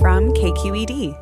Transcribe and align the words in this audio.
From 0.00 0.32
KQED. 0.34 1.14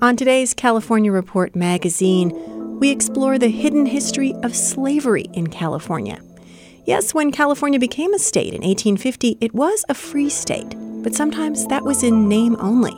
On 0.00 0.16
today's 0.16 0.54
California 0.54 1.12
Report 1.12 1.54
magazine, 1.54 2.32
we 2.78 2.90
explore 2.90 3.38
the 3.38 3.48
hidden 3.48 3.84
history 3.84 4.32
of 4.42 4.56
slavery 4.56 5.26
in 5.34 5.48
California. 5.48 6.18
Yes, 6.86 7.12
when 7.12 7.30
California 7.30 7.78
became 7.78 8.14
a 8.14 8.18
state 8.18 8.54
in 8.54 8.62
1850, 8.62 9.36
it 9.42 9.52
was 9.54 9.84
a 9.90 9.94
free 9.94 10.30
state, 10.30 10.74
but 11.02 11.14
sometimes 11.14 11.66
that 11.66 11.84
was 11.84 12.02
in 12.02 12.26
name 12.26 12.56
only. 12.58 12.94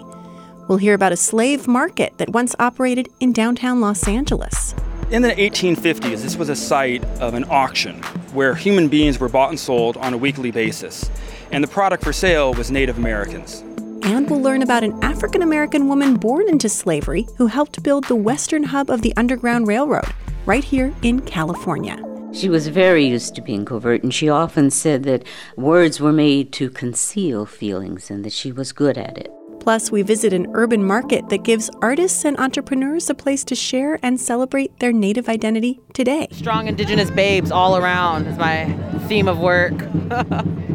We'll 0.68 0.78
hear 0.78 0.94
about 0.94 1.12
a 1.12 1.16
slave 1.16 1.66
market 1.66 2.16
that 2.18 2.30
once 2.30 2.54
operated 2.60 3.08
in 3.18 3.32
downtown 3.32 3.80
Los 3.80 4.06
Angeles. 4.06 4.74
In 5.10 5.22
the 5.22 5.30
1850s, 5.30 6.22
this 6.22 6.36
was 6.36 6.50
a 6.50 6.54
site 6.54 7.04
of 7.18 7.34
an 7.34 7.44
auction 7.50 8.00
where 8.32 8.54
human 8.54 8.86
beings 8.86 9.18
were 9.18 9.28
bought 9.28 9.50
and 9.50 9.58
sold 9.58 9.96
on 9.96 10.14
a 10.14 10.16
weekly 10.16 10.52
basis, 10.52 11.10
and 11.50 11.64
the 11.64 11.68
product 11.68 12.04
for 12.04 12.12
sale 12.12 12.54
was 12.54 12.70
Native 12.70 12.96
Americans. 12.96 13.64
And 14.04 14.30
we'll 14.30 14.40
learn 14.40 14.62
about 14.62 14.84
an 14.84 14.96
African 15.02 15.42
American 15.42 15.88
woman 15.88 16.14
born 16.14 16.48
into 16.48 16.68
slavery 16.68 17.26
who 17.38 17.48
helped 17.48 17.82
build 17.82 18.04
the 18.04 18.14
western 18.14 18.62
hub 18.62 18.88
of 18.88 19.02
the 19.02 19.12
Underground 19.16 19.66
Railroad, 19.66 20.14
right 20.46 20.62
here 20.62 20.94
in 21.02 21.22
California. 21.22 22.00
She 22.32 22.48
was 22.48 22.68
very 22.68 23.04
used 23.04 23.34
to 23.34 23.42
being 23.42 23.64
covert, 23.64 24.04
and 24.04 24.14
she 24.14 24.28
often 24.28 24.70
said 24.70 25.02
that 25.02 25.24
words 25.56 25.98
were 25.98 26.12
made 26.12 26.52
to 26.52 26.70
conceal 26.70 27.46
feelings 27.46 28.12
and 28.12 28.24
that 28.24 28.32
she 28.32 28.52
was 28.52 28.70
good 28.70 28.96
at 28.96 29.18
it. 29.18 29.32
Plus, 29.60 29.92
we 29.92 30.02
visit 30.02 30.32
an 30.32 30.46
urban 30.54 30.82
market 30.82 31.28
that 31.28 31.44
gives 31.44 31.70
artists 31.80 32.24
and 32.24 32.36
entrepreneurs 32.38 33.08
a 33.10 33.14
place 33.14 33.44
to 33.44 33.54
share 33.54 33.98
and 34.02 34.20
celebrate 34.20 34.78
their 34.80 34.92
native 34.92 35.28
identity 35.28 35.78
today. 35.92 36.26
Strong 36.32 36.66
indigenous 36.66 37.10
babes 37.10 37.52
all 37.52 37.76
around 37.76 38.26
is 38.26 38.36
my 38.38 38.64
theme 39.06 39.28
of 39.28 39.38
work. 39.38 39.74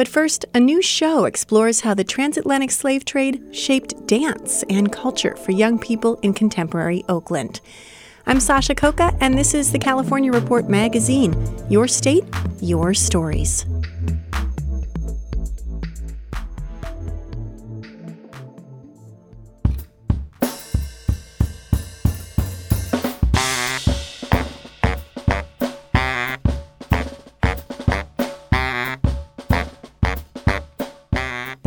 But 0.00 0.08
first, 0.08 0.46
a 0.54 0.60
new 0.60 0.80
show 0.80 1.26
explores 1.26 1.80
how 1.80 1.92
the 1.92 2.04
transatlantic 2.04 2.70
slave 2.70 3.04
trade 3.04 3.54
shaped 3.54 4.06
dance 4.06 4.64
and 4.70 4.90
culture 4.90 5.36
for 5.36 5.52
young 5.52 5.78
people 5.78 6.18
in 6.22 6.32
contemporary 6.32 7.04
Oakland. 7.06 7.60
I'm 8.26 8.40
Sasha 8.40 8.74
Khokha, 8.74 9.14
and 9.20 9.36
this 9.36 9.52
is 9.52 9.72
the 9.72 9.78
California 9.78 10.32
Report 10.32 10.70
magazine. 10.70 11.34
Your 11.68 11.86
state, 11.86 12.24
your 12.62 12.94
stories. 12.94 13.66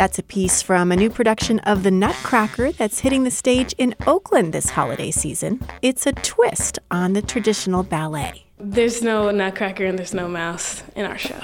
That's 0.03 0.19
a 0.19 0.23
piece 0.23 0.61
from 0.61 0.91
a 0.91 0.97
new 0.97 1.09
production 1.09 1.59
of 1.59 1.83
The 1.83 1.89
Nutcracker 1.89 2.73
that's 2.73 2.99
hitting 2.99 3.23
the 3.23 3.31
stage 3.31 3.73
in 3.77 3.95
Oakland 4.05 4.51
this 4.51 4.71
holiday 4.71 5.11
season. 5.11 5.61
It's 5.81 6.05
a 6.05 6.11
twist 6.11 6.77
on 6.91 7.13
the 7.13 7.21
traditional 7.21 7.83
ballet. 7.83 8.43
There's 8.59 9.01
no 9.01 9.31
Nutcracker 9.31 9.85
and 9.85 9.97
there's 9.97 10.13
no 10.13 10.27
mouse 10.27 10.83
in 10.97 11.05
our 11.05 11.17
show. 11.17 11.39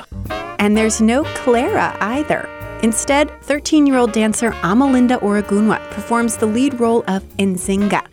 And 0.60 0.76
there's 0.76 1.00
no 1.00 1.24
Clara 1.36 1.96
either. 2.02 2.50
Instead, 2.82 3.30
13 3.42 3.86
year 3.86 3.98
old 3.98 4.14
dancer 4.14 4.52
Amalinda 4.52 5.20
Orogunwa 5.20 5.80
performs 5.92 6.38
the 6.38 6.46
lead 6.46 6.80
role 6.80 7.04
of 7.08 7.24
Nzinga. 7.38 8.06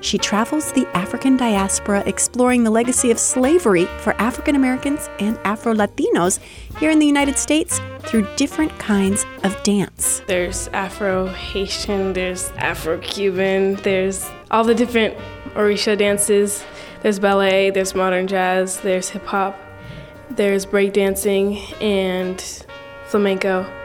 She 0.00 0.16
travels 0.18 0.72
the 0.72 0.86
African 0.96 1.36
diaspora 1.36 2.02
exploring 2.06 2.62
the 2.62 2.70
legacy 2.70 3.10
of 3.10 3.18
slavery 3.18 3.86
for 4.00 4.14
African 4.20 4.54
Americans 4.54 5.08
and 5.18 5.38
Afro 5.44 5.74
Latinos 5.74 6.38
here 6.78 6.90
in 6.90 6.98
the 6.98 7.06
United 7.06 7.36
States 7.36 7.80
through 8.00 8.26
different 8.36 8.76
kinds 8.78 9.24
of 9.42 9.60
dance. 9.62 10.22
There's 10.26 10.68
Afro 10.68 11.26
Haitian, 11.26 12.12
there's 12.12 12.50
Afro 12.58 12.98
Cuban, 12.98 13.74
there's 13.76 14.28
all 14.50 14.64
the 14.64 14.74
different 14.74 15.16
Orisha 15.54 15.96
dances. 15.98 16.64
There's 17.02 17.18
ballet, 17.18 17.70
there's 17.70 17.94
modern 17.94 18.28
jazz, 18.28 18.80
there's 18.80 19.08
hip 19.08 19.26
hop, 19.26 19.58
there's 20.30 20.64
breakdancing, 20.64 21.58
and 21.82 22.40
flamenco. 23.06 23.81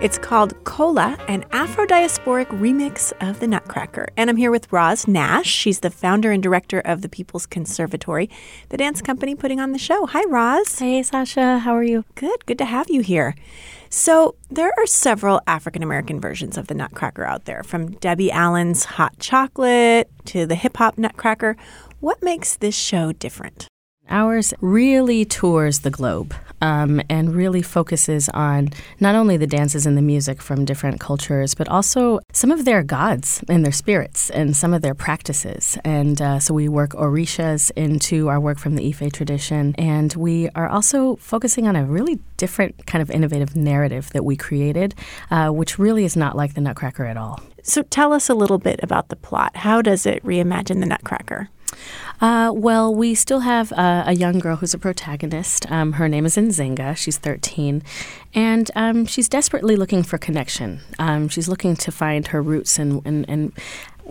It's 0.00 0.16
called 0.16 0.64
Cola, 0.64 1.18
an 1.28 1.44
Afro 1.52 1.84
diasporic 1.84 2.46
remix 2.46 3.12
of 3.20 3.38
the 3.38 3.46
Nutcracker. 3.46 4.08
And 4.16 4.30
I'm 4.30 4.36
here 4.36 4.50
with 4.50 4.72
Roz 4.72 5.06
Nash. 5.06 5.46
She's 5.46 5.80
the 5.80 5.90
founder 5.90 6.32
and 6.32 6.42
director 6.42 6.80
of 6.80 7.02
the 7.02 7.08
People's 7.10 7.44
Conservatory, 7.44 8.30
the 8.70 8.78
dance 8.78 9.02
company 9.02 9.34
putting 9.34 9.60
on 9.60 9.72
the 9.72 9.78
show. 9.78 10.06
Hi, 10.06 10.24
Roz. 10.24 10.78
Hey, 10.78 11.02
Sasha. 11.02 11.58
How 11.58 11.76
are 11.76 11.84
you? 11.84 12.06
Good. 12.14 12.46
Good 12.46 12.56
to 12.58 12.64
have 12.64 12.88
you 12.88 13.02
here. 13.02 13.34
So, 13.90 14.36
there 14.50 14.72
are 14.78 14.86
several 14.86 15.42
African 15.46 15.82
American 15.82 16.18
versions 16.18 16.56
of 16.56 16.68
the 16.68 16.74
Nutcracker 16.74 17.24
out 17.24 17.44
there, 17.44 17.62
from 17.62 17.90
Debbie 17.90 18.32
Allen's 18.32 18.84
Hot 18.84 19.18
Chocolate 19.18 20.10
to 20.26 20.46
the 20.46 20.54
hip 20.54 20.78
hop 20.78 20.96
Nutcracker. 20.96 21.58
What 21.98 22.22
makes 22.22 22.56
this 22.56 22.74
show 22.74 23.12
different? 23.12 23.68
Ours 24.08 24.54
really 24.60 25.26
tours 25.26 25.80
the 25.80 25.90
globe 25.90 26.34
um, 26.60 27.00
and 27.08 27.34
really 27.34 27.62
focuses 27.62 28.28
on 28.30 28.70
not 28.98 29.14
only 29.14 29.36
the 29.36 29.46
dances 29.46 29.86
and 29.86 29.96
the 29.96 30.02
music 30.02 30.42
from 30.42 30.64
different 30.64 31.00
cultures, 31.00 31.54
but 31.54 31.68
also 31.68 32.20
some 32.32 32.50
of 32.50 32.64
their 32.64 32.82
gods 32.82 33.42
and 33.48 33.64
their 33.64 33.72
spirits 33.72 34.30
and 34.30 34.56
some 34.56 34.74
of 34.74 34.82
their 34.82 34.94
practices. 34.94 35.78
And 35.84 36.20
uh, 36.20 36.38
so 36.38 36.54
we 36.54 36.68
work 36.68 36.90
Orishas 36.90 37.70
into 37.76 38.28
our 38.28 38.40
work 38.40 38.58
from 38.58 38.76
the 38.76 38.88
Ife 38.88 39.12
tradition. 39.12 39.74
And 39.78 40.12
we 40.14 40.48
are 40.50 40.68
also 40.68 41.16
focusing 41.16 41.66
on 41.66 41.76
a 41.76 41.84
really 41.84 42.18
different 42.36 42.86
kind 42.86 43.02
of 43.02 43.10
innovative 43.10 43.56
narrative 43.56 44.10
that 44.10 44.24
we 44.24 44.36
created, 44.36 44.94
uh, 45.30 45.48
which 45.50 45.78
really 45.78 46.04
is 46.04 46.16
not 46.16 46.36
like 46.36 46.54
the 46.54 46.60
Nutcracker 46.60 47.04
at 47.04 47.16
all. 47.16 47.40
So 47.62 47.82
tell 47.82 48.12
us 48.12 48.28
a 48.28 48.34
little 48.34 48.58
bit 48.58 48.80
about 48.82 49.08
the 49.08 49.16
plot. 49.16 49.56
How 49.56 49.82
does 49.82 50.06
it 50.06 50.24
reimagine 50.24 50.80
the 50.80 50.86
Nutcracker? 50.86 51.48
Uh, 52.20 52.52
well, 52.54 52.94
we 52.94 53.14
still 53.14 53.40
have 53.40 53.72
uh, 53.72 54.04
a 54.06 54.12
young 54.12 54.38
girl 54.38 54.56
who's 54.56 54.74
a 54.74 54.78
protagonist. 54.78 55.70
Um, 55.70 55.94
her 55.94 56.08
name 56.08 56.26
is 56.26 56.36
Nzinga. 56.36 56.96
She's 56.96 57.16
13. 57.16 57.82
And 58.34 58.70
um, 58.74 59.06
she's 59.06 59.28
desperately 59.28 59.74
looking 59.76 60.02
for 60.02 60.18
connection. 60.18 60.80
Um, 60.98 61.28
she's 61.28 61.48
looking 61.48 61.76
to 61.76 61.90
find 61.90 62.26
her 62.28 62.42
roots 62.42 62.78
and, 62.78 63.00
and, 63.06 63.28
and 63.28 63.52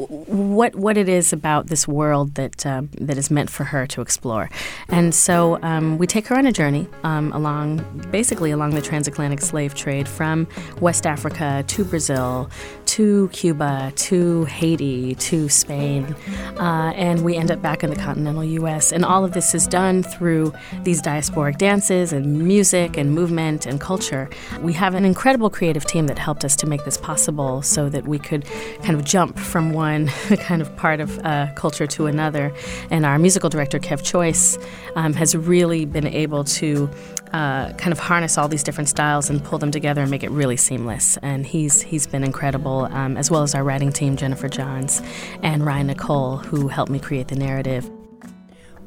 what 0.07 0.75
what 0.75 0.97
it 0.97 1.09
is 1.09 1.33
about 1.33 1.67
this 1.67 1.87
world 1.87 2.35
that 2.35 2.65
um, 2.65 2.89
that 2.99 3.17
is 3.17 3.29
meant 3.29 3.49
for 3.49 3.65
her 3.65 3.85
to 3.87 4.01
explore, 4.01 4.49
and 4.87 5.13
so 5.13 5.61
um, 5.61 5.97
we 5.97 6.07
take 6.07 6.27
her 6.27 6.37
on 6.37 6.45
a 6.45 6.51
journey 6.51 6.87
um, 7.03 7.33
along 7.33 7.83
basically 8.09 8.51
along 8.51 8.71
the 8.71 8.81
transatlantic 8.81 9.41
slave 9.41 9.75
trade 9.75 10.07
from 10.07 10.47
West 10.79 11.05
Africa 11.05 11.65
to 11.67 11.83
Brazil, 11.83 12.49
to 12.89 13.29
Cuba, 13.29 13.93
to 13.95 14.45
Haiti, 14.45 15.13
to 15.13 15.47
Spain, 15.47 16.15
uh, 16.57 16.91
and 16.95 17.23
we 17.23 17.35
end 17.35 17.51
up 17.51 17.61
back 17.61 17.83
in 17.83 17.91
the 17.91 17.95
continental 17.95 18.43
U.S. 18.43 18.91
And 18.91 19.05
all 19.05 19.23
of 19.23 19.33
this 19.33 19.53
is 19.53 19.67
done 19.67 20.01
through 20.01 20.51
these 20.81 20.99
diasporic 20.99 21.59
dances 21.59 22.11
and 22.11 22.39
music 22.39 22.97
and 22.97 23.13
movement 23.13 23.67
and 23.67 23.79
culture. 23.79 24.27
We 24.61 24.73
have 24.73 24.95
an 24.95 25.05
incredible 25.05 25.51
creative 25.51 25.85
team 25.85 26.07
that 26.07 26.17
helped 26.17 26.43
us 26.43 26.55
to 26.55 26.65
make 26.65 26.83
this 26.83 26.97
possible, 26.97 27.61
so 27.61 27.89
that 27.89 28.07
we 28.07 28.17
could 28.17 28.45
kind 28.81 28.95
of 28.95 29.05
jump 29.05 29.37
from 29.37 29.71
one 29.71 30.07
kind 30.39 30.59
of 30.59 30.75
part 30.75 30.99
of 30.99 31.19
uh, 31.19 31.53
culture 31.53 31.85
to 31.85 32.07
another. 32.07 32.51
And 32.89 33.05
our 33.05 33.19
musical 33.19 33.51
director, 33.51 33.77
Kev 33.77 34.03
Choice, 34.03 34.57
um, 34.95 35.13
has 35.13 35.37
really 35.37 35.85
been 35.85 36.07
able 36.07 36.43
to 36.43 36.89
uh, 37.33 37.73
kind 37.73 37.91
of 37.91 37.99
harness 37.99 38.37
all 38.37 38.47
these 38.47 38.63
different 38.63 38.89
styles 38.89 39.29
and 39.29 39.43
pull 39.43 39.59
them 39.59 39.71
together 39.71 40.01
and 40.01 40.11
make 40.11 40.23
it 40.23 40.31
really 40.31 40.57
seamless. 40.57 41.17
And 41.17 41.45
he's 41.45 41.81
he's 41.81 42.07
been 42.07 42.23
incredible, 42.23 42.87
um, 42.91 43.17
as 43.17 43.29
well 43.29 43.43
as 43.43 43.55
our 43.55 43.63
writing 43.63 43.91
team, 43.91 44.17
Jennifer 44.17 44.49
Johns 44.49 45.01
and 45.43 45.65
Ryan 45.65 45.87
Nicole, 45.87 46.37
who 46.37 46.67
helped 46.67 46.91
me 46.91 46.99
create 46.99 47.27
the 47.27 47.35
narrative. 47.35 47.89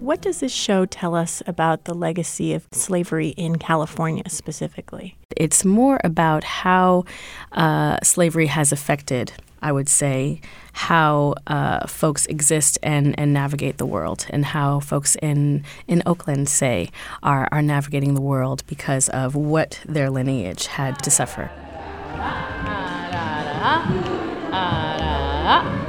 What 0.00 0.20
does 0.20 0.40
this 0.40 0.52
show 0.52 0.84
tell 0.84 1.14
us 1.14 1.44
about 1.46 1.84
the 1.84 1.94
legacy 1.94 2.54
of 2.54 2.66
slavery 2.72 3.28
in 3.28 3.58
California 3.58 4.28
specifically? 4.28 5.16
It's 5.36 5.64
more 5.64 6.00
about 6.02 6.42
how 6.42 7.04
uh, 7.52 7.98
slavery 8.02 8.46
has 8.46 8.72
affected 8.72 9.32
I 9.62 9.72
would 9.72 9.88
say, 9.88 10.40
how 10.72 11.34
uh, 11.46 11.86
folks 11.86 12.26
exist 12.26 12.78
and, 12.82 13.18
and 13.18 13.32
navigate 13.32 13.78
the 13.78 13.86
world, 13.86 14.26
and 14.30 14.44
how 14.44 14.80
folks 14.80 15.16
in, 15.22 15.64
in 15.86 16.02
Oakland, 16.04 16.48
say, 16.48 16.90
are, 17.22 17.48
are 17.52 17.62
navigating 17.62 18.14
the 18.14 18.20
world 18.20 18.64
because 18.66 19.08
of 19.10 19.34
what 19.34 19.80
their 19.86 20.10
lineage 20.10 20.66
had 20.66 21.02
to 21.04 21.10
suffer. 21.10 21.50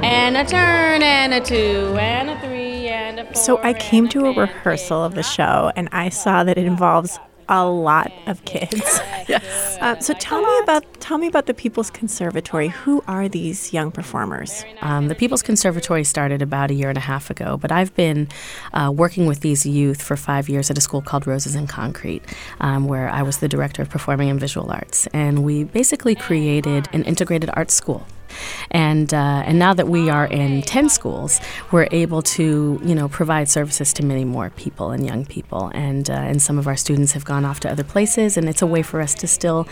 And 0.02 0.36
a 0.36 0.44
turn, 0.44 1.02
and 1.02 1.34
a 1.34 1.40
two, 1.40 1.96
and 1.98 2.30
a 2.30 2.40
three, 2.40 2.88
and 2.88 3.20
a 3.20 3.24
four. 3.24 3.34
So 3.34 3.62
I 3.62 3.72
came 3.74 4.08
to 4.10 4.26
a 4.26 4.32
rehearsal 4.32 5.02
of 5.02 5.14
the 5.14 5.22
show, 5.22 5.72
and 5.74 5.88
I 5.92 6.08
saw 6.08 6.44
that 6.44 6.58
it 6.58 6.66
involves 6.66 7.18
a 7.48 7.66
lot 7.66 8.12
of 8.26 8.44
kids. 8.44 9.00
yes. 9.28 9.78
Uh, 9.80 9.98
so 10.00 10.14
tell 10.14 10.40
me 10.42 10.58
about 10.62 10.84
tell 11.00 11.18
me 11.18 11.26
about 11.26 11.46
the 11.46 11.54
People's 11.54 11.90
Conservatory. 11.90 12.68
Who 12.68 13.02
are 13.06 13.28
these 13.28 13.72
young 13.72 13.90
performers? 13.90 14.64
Um, 14.80 15.08
the 15.08 15.14
People's 15.14 15.42
Conservatory 15.42 16.04
started 16.04 16.42
about 16.42 16.70
a 16.70 16.74
year 16.74 16.88
and 16.88 16.98
a 16.98 17.02
half 17.02 17.30
ago, 17.30 17.56
but 17.56 17.72
I've 17.72 17.94
been 17.94 18.28
uh, 18.72 18.92
working 18.94 19.26
with 19.26 19.40
these 19.40 19.64
youth 19.64 20.02
for 20.02 20.16
five 20.16 20.48
years 20.48 20.70
at 20.70 20.78
a 20.78 20.80
school 20.80 21.02
called 21.02 21.26
Roses 21.26 21.54
in 21.54 21.66
Concrete, 21.66 22.22
um, 22.60 22.86
where 22.86 23.08
I 23.08 23.22
was 23.22 23.38
the 23.38 23.48
director 23.48 23.82
of 23.82 23.90
performing 23.90 24.30
and 24.30 24.40
visual 24.40 24.70
arts, 24.70 25.06
and 25.08 25.44
we 25.44 25.64
basically 25.64 26.14
created 26.14 26.88
an 26.92 27.04
integrated 27.04 27.50
arts 27.54 27.74
school 27.74 28.06
and 28.70 29.12
uh, 29.12 29.42
and 29.46 29.58
now 29.58 29.74
that 29.74 29.88
we 29.88 30.10
are 30.10 30.26
in 30.26 30.62
ten 30.62 30.88
schools, 30.88 31.40
we're 31.72 31.88
able 31.90 32.22
to 32.22 32.80
you 32.82 32.94
know 32.94 33.08
provide 33.08 33.48
services 33.48 33.92
to 33.94 34.04
many 34.04 34.24
more 34.24 34.50
people 34.50 34.90
and 34.90 35.06
young 35.06 35.24
people, 35.24 35.70
and 35.74 36.10
uh, 36.10 36.14
and 36.14 36.42
some 36.42 36.58
of 36.58 36.66
our 36.66 36.76
students 36.76 37.12
have 37.12 37.24
gone 37.24 37.44
off 37.44 37.60
to 37.60 37.70
other 37.70 37.84
places, 37.84 38.36
and 38.36 38.48
it's 38.48 38.62
a 38.62 38.66
way 38.66 38.82
for 38.82 39.00
us 39.00 39.14
to 39.14 39.26
still 39.26 39.66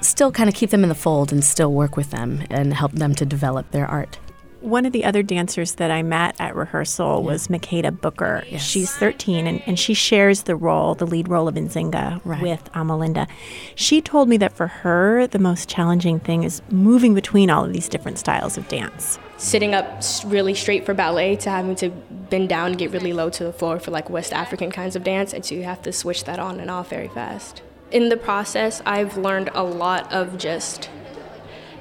still 0.00 0.30
kind 0.30 0.48
of 0.48 0.54
keep 0.54 0.70
them 0.70 0.82
in 0.82 0.88
the 0.88 0.94
fold 0.94 1.32
and 1.32 1.44
still 1.44 1.72
work 1.72 1.96
with 1.96 2.10
them 2.10 2.42
and 2.50 2.72
help 2.74 2.92
them 2.92 3.14
to 3.14 3.26
develop 3.26 3.70
their 3.70 3.86
art. 3.86 4.18
One 4.60 4.86
of 4.86 4.92
the 4.92 5.04
other 5.04 5.22
dancers 5.22 5.76
that 5.76 5.90
I 5.90 6.02
met 6.02 6.34
at 6.40 6.56
rehearsal 6.56 7.20
yeah. 7.20 7.30
was 7.30 7.48
Makeda 7.48 8.00
Booker. 8.00 8.44
Yes. 8.50 8.62
She's 8.62 8.92
13 8.92 9.46
and, 9.46 9.62
and 9.66 9.78
she 9.78 9.94
shares 9.94 10.42
the 10.42 10.56
role, 10.56 10.94
the 10.94 11.06
lead 11.06 11.28
role 11.28 11.46
of 11.46 11.54
Nzinga 11.54 12.20
right. 12.24 12.42
with 12.42 12.70
Amalinda. 12.72 13.28
She 13.76 14.00
told 14.00 14.28
me 14.28 14.36
that 14.38 14.52
for 14.52 14.66
her, 14.66 15.26
the 15.28 15.38
most 15.38 15.68
challenging 15.68 16.18
thing 16.18 16.42
is 16.42 16.60
moving 16.70 17.14
between 17.14 17.50
all 17.50 17.64
of 17.64 17.72
these 17.72 17.88
different 17.88 18.18
styles 18.18 18.58
of 18.58 18.66
dance. 18.68 19.18
Sitting 19.36 19.74
up 19.74 20.02
really 20.26 20.54
straight 20.54 20.84
for 20.84 20.92
ballet 20.92 21.36
to 21.36 21.50
having 21.50 21.76
to 21.76 21.90
bend 21.90 22.48
down 22.48 22.70
and 22.70 22.78
get 22.78 22.90
really 22.90 23.12
low 23.12 23.30
to 23.30 23.44
the 23.44 23.52
floor 23.52 23.78
for 23.78 23.92
like 23.92 24.10
West 24.10 24.32
African 24.32 24.72
kinds 24.72 24.96
of 24.96 25.04
dance, 25.04 25.32
and 25.32 25.44
so 25.44 25.54
you 25.54 25.62
have 25.62 25.82
to 25.82 25.92
switch 25.92 26.24
that 26.24 26.40
on 26.40 26.58
and 26.58 26.70
off 26.70 26.90
very 26.90 27.08
fast. 27.08 27.62
In 27.90 28.08
the 28.08 28.16
process, 28.16 28.82
I've 28.84 29.16
learned 29.16 29.50
a 29.54 29.62
lot 29.62 30.12
of 30.12 30.36
just 30.36 30.90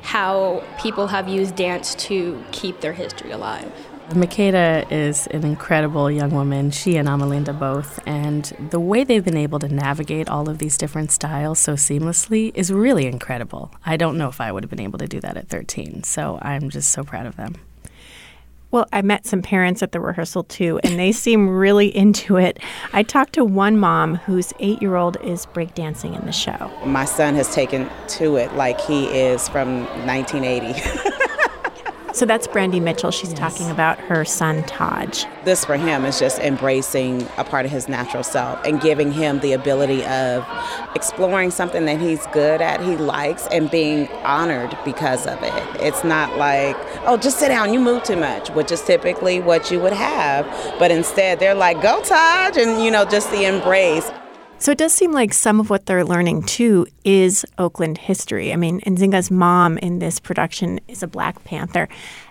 how 0.07 0.63
people 0.79 1.07
have 1.07 1.27
used 1.27 1.53
dance 1.57 1.93
to 1.93 2.41
keep 2.53 2.79
their 2.79 2.93
history 2.93 3.29
alive. 3.29 3.69
Makeda 4.11 4.89
is 4.89 5.27
an 5.27 5.43
incredible 5.43 6.09
young 6.09 6.31
woman, 6.31 6.71
she 6.71 6.95
and 6.95 7.09
Amalinda 7.09 7.57
both, 7.59 7.99
and 8.07 8.45
the 8.69 8.79
way 8.79 9.03
they've 9.03 9.25
been 9.25 9.35
able 9.35 9.59
to 9.59 9.67
navigate 9.67 10.29
all 10.29 10.47
of 10.47 10.59
these 10.59 10.77
different 10.77 11.11
styles 11.11 11.59
so 11.59 11.73
seamlessly 11.73 12.53
is 12.55 12.71
really 12.71 13.05
incredible. 13.05 13.69
I 13.85 13.97
don't 13.97 14.17
know 14.17 14.29
if 14.29 14.39
I 14.39 14.49
would 14.49 14.63
have 14.63 14.69
been 14.69 14.79
able 14.79 14.99
to 14.99 15.07
do 15.07 15.19
that 15.19 15.35
at 15.35 15.49
13, 15.49 16.03
so 16.03 16.39
I'm 16.41 16.69
just 16.69 16.91
so 16.91 17.03
proud 17.03 17.25
of 17.25 17.35
them. 17.35 17.55
Well, 18.69 18.85
I 18.91 19.01
met 19.01 19.25
some 19.25 19.41
parents 19.41 19.81
at 19.81 19.93
the 19.93 19.99
rehearsal 19.99 20.43
too, 20.43 20.79
and 20.83 20.99
they 20.99 21.11
seem 21.11 21.47
really 21.49 21.95
into 21.95 22.35
it. 22.35 22.59
I 22.91 23.03
talked 23.03 23.33
to 23.33 23.45
one 23.45 23.77
mom 23.77 24.15
whose 24.15 24.53
eight 24.59 24.81
year 24.81 24.95
old 24.95 25.17
is 25.21 25.45
breakdancing 25.45 26.19
in 26.19 26.25
the 26.25 26.33
show. 26.33 26.71
My 26.85 27.05
son 27.05 27.35
has 27.35 27.53
taken 27.53 27.89
to 28.09 28.35
it 28.35 28.53
like 28.55 28.79
he 28.81 29.05
is 29.05 29.47
from 29.47 29.85
1980. 30.05 31.17
So 32.17 32.25
that's 32.25 32.47
Brandy 32.47 32.79
Mitchell. 32.79 33.11
She's 33.11 33.29
yes. 33.29 33.37
talking 33.37 33.69
about 33.69 33.99
her 33.99 34.25
son 34.25 34.63
Taj. 34.63 35.25
This 35.43 35.63
for 35.63 35.77
him 35.77 36.03
is 36.03 36.19
just 36.19 36.39
embracing 36.39 37.27
a 37.37 37.43
part 37.43 37.67
of 37.67 37.71
his 37.71 37.87
natural 37.87 38.23
self 38.23 38.59
and 38.65 38.81
giving 38.81 39.11
him 39.11 39.39
the 39.41 39.53
ability 39.53 40.03
of 40.03 40.43
exploring 40.95 41.51
something 41.51 41.85
that 41.85 42.01
he's 42.01 42.25
good 42.33 42.59
at, 42.59 42.81
he 42.81 42.97
likes, 42.97 43.45
and 43.51 43.69
being 43.69 44.07
honored 44.23 44.75
because 44.83 45.27
of 45.27 45.43
it. 45.43 45.53
It's 45.79 46.03
not 46.03 46.37
like, 46.37 46.75
oh, 47.05 47.17
just 47.17 47.37
sit 47.37 47.49
down, 47.49 47.71
you 47.71 47.79
move 47.79 48.01
too 48.01 48.15
much, 48.15 48.49
which 48.49 48.71
is 48.71 48.81
typically 48.81 49.39
what 49.39 49.69
you 49.69 49.79
would 49.79 49.93
have. 49.93 50.47
But 50.79 50.89
instead, 50.89 51.37
they're 51.39 51.53
like, 51.53 51.83
go, 51.83 52.01
Taj, 52.01 52.57
and 52.57 52.83
you 52.83 52.89
know, 52.89 53.05
just 53.05 53.29
the 53.29 53.45
embrace. 53.45 54.09
So 54.59 54.71
it 54.71 54.77
does 54.77 54.93
seem 54.93 55.11
like 55.13 55.33
some 55.33 55.59
of 55.59 55.69
what 55.69 55.85
they're 55.85 56.03
learning 56.03 56.43
too 56.43 56.87
is 57.03 57.45
Oakland 57.57 57.97
history. 57.97 58.51
I 58.51 58.55
mean, 58.55 58.81
Nzinga's 58.81 59.29
mom 59.29 59.77
in 59.77 59.99
this 59.99 60.19
production 60.19 60.79
is 60.87 61.03
a 61.03 61.07
Black 61.07 61.43
Panther. 61.43 61.87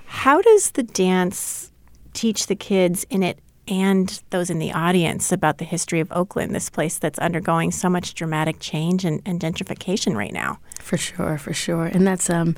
How 0.06 0.42
does 0.42 0.72
the 0.72 0.82
dance 0.82 1.70
teach 2.14 2.46
the 2.46 2.56
kids 2.56 3.04
in 3.10 3.22
it 3.22 3.38
and 3.68 4.22
those 4.30 4.50
in 4.50 4.58
the 4.58 4.72
audience 4.72 5.32
about 5.32 5.58
the 5.58 5.64
history 5.64 6.00
of 6.00 6.10
Oakland, 6.12 6.54
this 6.54 6.70
place 6.70 6.98
that's 6.98 7.18
undergoing 7.18 7.70
so 7.70 7.88
much 7.88 8.14
dramatic 8.14 8.60
change 8.60 9.04
and, 9.04 9.20
and 9.26 9.40
gentrification 9.40 10.16
right 10.16 10.32
now? 10.32 10.58
For 10.80 10.96
sure, 10.96 11.38
for 11.38 11.52
sure, 11.52 11.86
and 11.86 12.06
that's 12.06 12.30
um, 12.30 12.56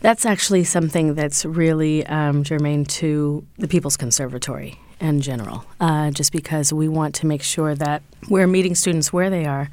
that's 0.00 0.26
actually 0.26 0.64
something 0.64 1.14
that's 1.14 1.44
really 1.44 2.06
um, 2.06 2.42
germane 2.42 2.84
to 2.86 3.46
the 3.58 3.68
People's 3.68 3.96
Conservatory 3.96 4.78
in 5.00 5.20
general, 5.20 5.64
uh, 5.80 6.10
just 6.10 6.32
because 6.32 6.72
we 6.72 6.88
want 6.88 7.14
to 7.16 7.26
make 7.26 7.42
sure 7.42 7.74
that 7.74 8.02
we're 8.28 8.46
meeting 8.46 8.74
students 8.74 9.12
where 9.12 9.30
they 9.30 9.46
are. 9.46 9.70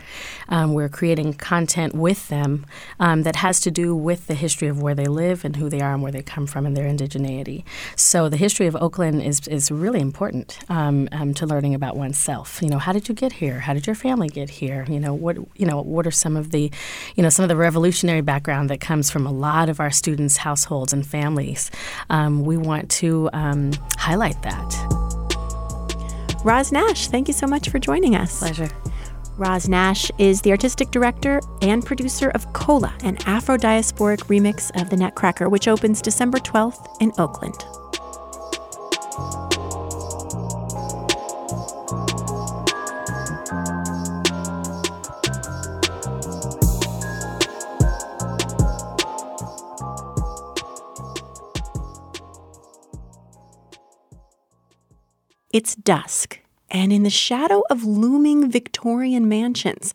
Um, 0.50 0.74
we're 0.74 0.90
creating 0.90 1.34
content 1.34 1.94
with 1.94 2.30
them 2.30 2.66
um, 3.00 3.24
that 3.24 3.38
has 3.38 3.60
to 3.62 3.72
do 3.72 3.96
with 3.96 4.28
the 4.28 4.34
history 4.34 4.68
of 4.68 4.82
where 4.82 4.96
they 4.96 5.06
live 5.06 5.44
and 5.44 5.56
who 5.56 5.70
they 5.70 5.82
are 5.82 5.94
and 5.94 6.02
where 6.02 6.12
they 6.12 6.22
come 6.22 6.48
from 6.48 6.66
and 6.66 6.76
their 6.76 6.90
indigeneity. 6.90 7.64
So 7.96 8.30
the 8.30 8.38
history 8.38 8.68
of 8.68 8.76
Oakland 8.76 9.22
is, 9.22 9.48
is 9.48 9.72
really 9.72 10.00
important 10.00 10.60
um, 10.70 11.10
um 11.12 11.34
to 11.36 11.46
learning 11.46 11.76
about 11.76 11.98
oneself. 11.98 12.62
You 12.62 12.70
know, 12.70 12.80
how 12.80 12.94
did 12.94 13.10
you 13.10 13.16
get 13.16 13.34
here? 13.34 13.60
How 13.60 13.74
did 13.74 13.86
your 13.86 13.96
family 13.96 14.30
get 14.30 14.50
here? 14.50 14.86
You 14.90 15.00
know, 15.00 15.14
what 15.14 15.38
you 15.56 15.66
know, 15.66 15.82
what 15.82 16.08
are 16.08 16.12
some 16.12 16.38
of 16.38 16.52
the, 16.52 16.72
you 17.16 17.24
know, 17.24 17.30
some 17.30 17.44
of 17.44 17.50
the 17.50 17.56
revolutionary 17.56 18.22
background 18.22 18.70
that 18.70 18.80
comes 18.80 19.10
from 19.10 19.26
a 19.26 19.32
lot 19.32 19.69
of 19.69 19.80
our 19.80 19.92
students' 19.92 20.38
households 20.38 20.94
and 20.94 21.06
families. 21.06 21.71
Um, 22.10 22.44
we 22.44 22.57
want 22.57 22.90
to 22.92 23.30
um, 23.33 23.71
highlight 23.98 24.42
that. 24.44 25.17
Roz 26.47 26.71
Nash, 26.71 27.07
thank 27.09 27.27
you 27.27 27.33
so 27.33 27.45
much 27.45 27.68
for 27.68 27.77
joining 27.77 28.16
us. 28.16 28.39
Pleasure. 28.39 28.69
Roz 29.35 29.68
Nash 29.68 30.09
is 30.18 30.39
the 30.39 30.51
artistic 30.51 30.92
director 30.92 31.42
and 31.61 31.85
producer 31.85 32.30
of 32.30 32.54
Cola, 32.54 32.95
an 33.04 33.18
Afro 33.25 33.57
diasporic 33.57 34.19
remix 34.27 34.71
of 34.81 34.89
The 34.89 34.95
Nutcracker, 34.95 35.49
which 35.49 35.68
opens 35.68 36.01
December 36.01 36.37
12th 36.37 37.01
in 37.01 37.11
Oakland. 37.18 37.66
It's 55.57 55.73
dusk, 55.73 56.40
and 56.69 56.94
in 56.94 57.02
the 57.02 57.09
shadow 57.09 57.64
of 57.71 57.83
looming 57.83 58.52
Victorian 58.52 59.28
mansions, 59.28 59.92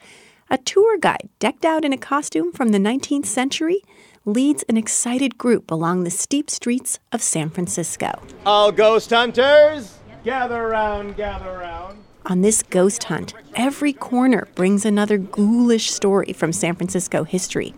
a 0.51 0.59
tour 0.59 0.99
guide 0.99 1.29
decked 1.39 1.65
out 1.65 1.85
in 1.85 1.93
a 1.93 1.97
costume 1.97 2.51
from 2.51 2.71
the 2.71 2.79
19th 2.79 3.27
century 3.27 3.81
leads 4.25 4.65
an 4.65 4.77
excited 4.77 5.39
group 5.39 5.71
along 5.71 6.03
the 6.03 6.11
steep 6.11 6.51
streets 6.51 6.99
of 7.13 7.23
San 7.23 7.49
Francisco. 7.49 8.11
All 8.45 8.73
ghost 8.73 9.11
hunters, 9.11 9.99
gather 10.25 10.61
around, 10.61 11.17
gather 11.17 11.51
around. 11.51 11.99
On 12.27 12.41
this 12.41 12.65
ghost 12.65 13.05
hunt, 13.05 13.33
every 13.55 13.93
corner 13.93 14.49
brings 14.57 14.85
another 14.85 15.17
ghoulish 15.17 15.93
story 15.93 16.33
from 16.33 16.53
San 16.53 16.75
Francisco 16.75 17.23
history. 17.23 17.73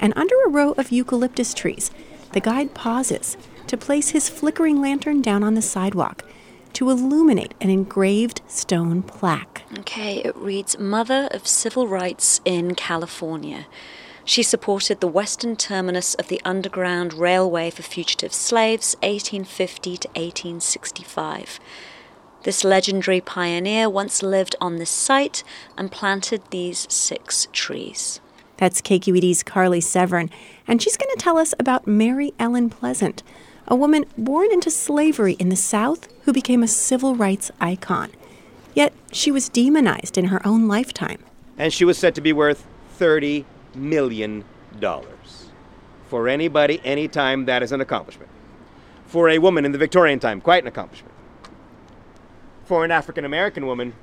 And 0.00 0.12
under 0.16 0.34
a 0.44 0.50
row 0.50 0.72
of 0.72 0.90
eucalyptus 0.90 1.54
trees, 1.54 1.92
the 2.32 2.40
guide 2.40 2.74
pauses 2.74 3.36
to 3.68 3.76
place 3.76 4.08
his 4.08 4.28
flickering 4.28 4.80
lantern 4.80 5.22
down 5.22 5.44
on 5.44 5.54
the 5.54 5.62
sidewalk 5.62 6.24
to 6.74 6.90
illuminate 6.90 7.54
an 7.60 7.70
engraved 7.70 8.40
stone 8.46 9.02
plaque. 9.02 9.62
Okay, 9.80 10.18
it 10.24 10.36
reads 10.36 10.78
Mother 10.78 11.28
of 11.30 11.46
Civil 11.46 11.88
Rights 11.88 12.40
in 12.44 12.74
California. 12.74 13.66
She 14.24 14.42
supported 14.42 15.00
the 15.00 15.08
western 15.08 15.56
terminus 15.56 16.14
of 16.14 16.28
the 16.28 16.40
Underground 16.44 17.14
Railway 17.14 17.70
for 17.70 17.82
Fugitive 17.82 18.32
Slaves, 18.32 18.94
1850 19.02 19.96
to 19.96 20.08
1865. 20.08 21.58
This 22.44 22.64
legendary 22.64 23.20
pioneer 23.20 23.88
once 23.88 24.22
lived 24.22 24.56
on 24.60 24.76
this 24.76 24.90
site 24.90 25.44
and 25.76 25.92
planted 25.92 26.42
these 26.50 26.86
six 26.90 27.48
trees. 27.52 28.20
That's 28.56 28.80
KQED's 28.80 29.42
Carly 29.42 29.80
Severn, 29.80 30.30
and 30.68 30.80
she's 30.80 30.96
going 30.96 31.10
to 31.10 31.22
tell 31.22 31.36
us 31.36 31.54
about 31.58 31.86
Mary 31.86 32.32
Ellen 32.38 32.70
Pleasant, 32.70 33.22
a 33.72 33.74
woman 33.74 34.04
born 34.18 34.52
into 34.52 34.70
slavery 34.70 35.32
in 35.38 35.48
the 35.48 35.56
South 35.56 36.06
who 36.24 36.32
became 36.34 36.62
a 36.62 36.68
civil 36.68 37.16
rights 37.16 37.50
icon. 37.58 38.10
Yet 38.74 38.92
she 39.12 39.30
was 39.30 39.48
demonized 39.48 40.18
in 40.18 40.26
her 40.26 40.46
own 40.46 40.68
lifetime. 40.68 41.24
And 41.56 41.72
she 41.72 41.86
was 41.86 41.96
said 41.96 42.14
to 42.16 42.20
be 42.20 42.34
worth 42.34 42.66
$30 42.98 43.46
million. 43.74 44.44
For 46.06 46.28
anybody, 46.28 46.82
anytime, 46.84 47.46
that 47.46 47.62
is 47.62 47.72
an 47.72 47.80
accomplishment. 47.80 48.28
For 49.06 49.30
a 49.30 49.38
woman 49.38 49.64
in 49.64 49.72
the 49.72 49.78
Victorian 49.78 50.20
time, 50.20 50.42
quite 50.42 50.64
an 50.64 50.68
accomplishment. 50.68 51.14
For 52.66 52.84
an 52.84 52.90
African 52.90 53.24
American 53.24 53.66
woman, 53.66 53.94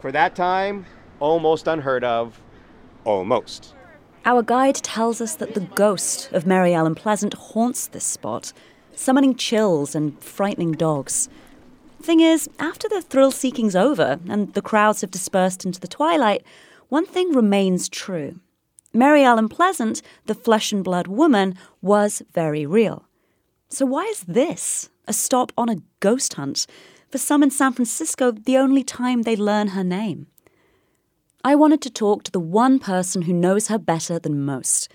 for 0.00 0.10
that 0.12 0.34
time, 0.34 0.86
almost 1.20 1.68
unheard 1.68 2.04
of. 2.04 2.40
Almost. 3.04 3.74
Our 4.24 4.42
guide 4.42 4.76
tells 4.76 5.20
us 5.20 5.34
that 5.36 5.52
the 5.52 5.60
ghost 5.60 6.32
of 6.32 6.46
Mary 6.46 6.72
Ellen 6.72 6.94
Pleasant 6.94 7.34
haunts 7.34 7.86
this 7.86 8.04
spot, 8.04 8.52
summoning 8.98 9.34
chills 9.36 9.94
and 9.94 10.18
frightening 10.22 10.72
dogs. 10.72 11.28
Thing 12.02 12.20
is, 12.20 12.48
after 12.58 12.88
the 12.88 13.00
thrill 13.00 13.30
seeking's 13.30 13.76
over 13.76 14.18
and 14.28 14.52
the 14.54 14.62
crowds 14.62 15.00
have 15.02 15.10
dispersed 15.10 15.64
into 15.64 15.80
the 15.80 15.88
twilight, 15.88 16.44
one 16.88 17.06
thing 17.06 17.32
remains 17.32 17.88
true. 17.88 18.40
Mary 18.92 19.22
Ellen 19.22 19.48
Pleasant, 19.48 20.02
the 20.26 20.34
flesh 20.34 20.72
and 20.72 20.82
blood 20.82 21.06
woman, 21.06 21.54
was 21.80 22.22
very 22.34 22.66
real. 22.66 23.04
So, 23.68 23.86
why 23.86 24.04
is 24.04 24.22
this 24.22 24.88
a 25.06 25.12
stop 25.12 25.52
on 25.56 25.68
a 25.68 25.82
ghost 26.00 26.34
hunt? 26.34 26.66
For 27.10 27.18
some 27.18 27.42
in 27.42 27.50
San 27.50 27.72
Francisco, 27.72 28.32
the 28.32 28.56
only 28.56 28.82
time 28.82 29.22
they 29.22 29.36
learn 29.36 29.68
her 29.68 29.84
name. 29.84 30.26
I 31.44 31.54
wanted 31.54 31.80
to 31.82 31.90
talk 31.90 32.24
to 32.24 32.32
the 32.32 32.40
one 32.40 32.78
person 32.78 33.22
who 33.22 33.32
knows 33.32 33.68
her 33.68 33.78
better 33.78 34.18
than 34.18 34.44
most 34.44 34.88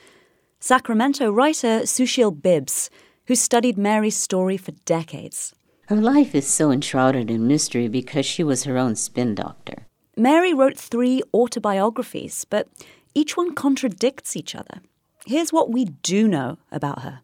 Sacramento 0.59 1.29
writer 1.29 1.81
Susheel 1.81 2.31
Bibbs, 2.41 2.89
who 3.27 3.35
studied 3.35 3.77
Mary's 3.77 4.15
story 4.15 4.57
for 4.57 4.71
decades. 4.85 5.53
Her 5.87 5.95
life 5.95 6.33
is 6.33 6.47
so 6.47 6.71
enshrouded 6.71 7.29
in 7.29 7.47
mystery 7.47 7.87
because 7.87 8.25
she 8.25 8.43
was 8.43 8.63
her 8.63 8.77
own 8.77 8.95
spin 8.95 9.35
doctor. 9.35 9.87
Mary 10.15 10.53
wrote 10.53 10.77
three 10.77 11.21
autobiographies, 11.33 12.45
but 12.45 12.67
each 13.13 13.35
one 13.35 13.53
contradicts 13.53 14.35
each 14.35 14.55
other. 14.55 14.81
Here's 15.25 15.53
what 15.53 15.71
we 15.71 15.85
do 15.85 16.27
know 16.27 16.57
about 16.71 17.01
her. 17.01 17.21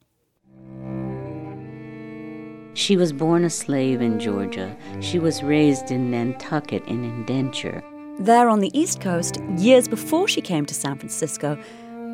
She 2.74 2.96
was 2.96 3.12
born 3.12 3.44
a 3.44 3.50
slave 3.50 4.01
in 4.01 4.20
Georgia. 4.20 4.75
She 5.01 5.20
was 5.20 5.44
raised 5.44 5.91
in 5.91 6.12
Nantucket 6.12 6.86
in 6.86 7.03
indenture. 7.03 7.84
There 8.20 8.50
on 8.50 8.60
the 8.60 8.77
East 8.77 9.01
Coast, 9.01 9.38
years 9.58 9.88
before 9.88 10.27
she 10.27 10.41
came 10.41 10.65
to 10.65 10.74
San 10.74 10.98
Francisco, 10.98 11.58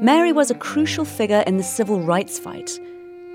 Mary 0.02 0.32
was 0.32 0.52
a 0.52 0.56
crucial 0.56 1.06
figure 1.06 1.44
in 1.46 1.58
the 1.58 1.64
civil 1.64 2.02
rights 2.02 2.40
fight, 2.40 2.80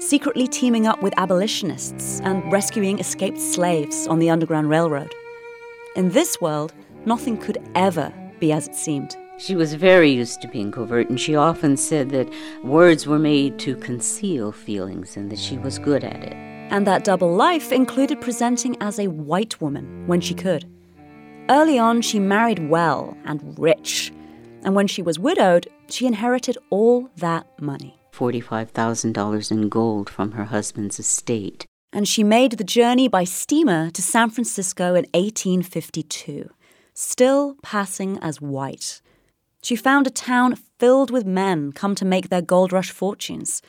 secretly 0.01 0.49
teaming 0.49 0.87
up 0.87 1.03
with 1.03 1.15
abolitionists 1.19 2.21
and 2.21 2.51
rescuing 2.51 2.99
escaped 2.99 3.39
slaves 3.39 4.07
on 4.07 4.19
the 4.19 4.31
Underground 4.31 4.69
Railroad. 4.69 5.15
In 5.95 6.11
this 6.11 6.41
world, 6.41 6.73
nothing 7.05 7.37
could 7.37 7.59
ever 7.75 8.13
be 8.41 8.51
as 8.51 8.67
it 8.67 8.75
seemed. 8.75 9.17
She 9.39 9.55
was 9.57 9.75
very 9.75 10.11
used 10.11 10.41
to 10.43 10.49
being 10.49 10.73
covert, 10.73 11.09
and 11.09 11.21
she 11.21 11.35
often 11.37 11.77
said 11.77 12.11
that 12.11 12.33
words 12.63 13.07
were 13.07 13.19
made 13.19 13.59
to 13.61 13.77
conceal 13.77 14.53
feelings 14.53 15.17
and 15.17 15.31
that 15.31 15.39
she 15.39 15.59
was 15.59 15.79
good 15.79 16.05
at 16.05 16.23
it. 16.23 16.33
And 16.33 16.87
that 16.87 17.05
double 17.05 17.35
life 17.35 17.73
included 17.73 18.21
presenting 18.21 18.77
as 18.81 18.99
a 18.99 19.09
white 19.09 19.61
woman 19.61 20.07
when 20.07 20.21
she 20.21 20.35
could. 20.35 20.71
Early 21.49 21.79
on, 21.79 22.01
she 22.01 22.19
married 22.19 22.71
well 22.71 23.17
and 23.25 23.59
rich. 23.59 24.13
And 24.63 24.75
when 24.75 24.87
she 24.87 25.03
was 25.03 25.19
widowed, 25.19 25.69
she 25.89 26.07
inherited 26.07 26.57
all 26.71 27.11
that 27.17 27.47
money 27.61 28.00
$45,000 28.13 29.51
in 29.51 29.69
gold 29.69 30.11
from 30.11 30.33
her 30.33 30.45
husband's 30.45 30.99
estate. 30.99 31.67
And 31.93 32.07
she 32.07 32.23
made 32.23 32.53
the 32.53 32.65
journey 32.65 33.09
by 33.09 33.25
steamer 33.25 33.91
to 33.91 34.03
San 34.03 34.31
Francisco 34.31 34.95
in 34.95 35.07
1852, 35.13 36.51
still 36.95 37.57
passing 37.63 38.19
as 38.23 38.41
white. 38.41 39.01
She 39.63 39.77
found 39.77 40.07
a 40.07 40.11
town 40.11 40.57
filled 40.79 41.11
with 41.11 41.27
men 41.27 41.73
come 41.73 41.95
to 41.97 42.05
make 42.05 42.29
their 42.29 42.43
gold 42.43 42.73
rush 42.73 42.91
fortunes. 42.91 43.61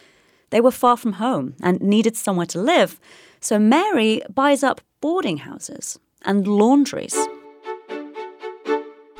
They 0.51 0.61
were 0.61 0.71
far 0.71 0.97
from 0.97 1.13
home 1.13 1.55
and 1.61 1.81
needed 1.81 2.15
somewhere 2.15 2.45
to 2.47 2.61
live, 2.61 2.99
so 3.39 3.57
Mary 3.57 4.21
buys 4.33 4.63
up 4.63 4.81
boarding 5.01 5.37
houses 5.37 5.99
and 6.23 6.47
laundries. 6.47 7.15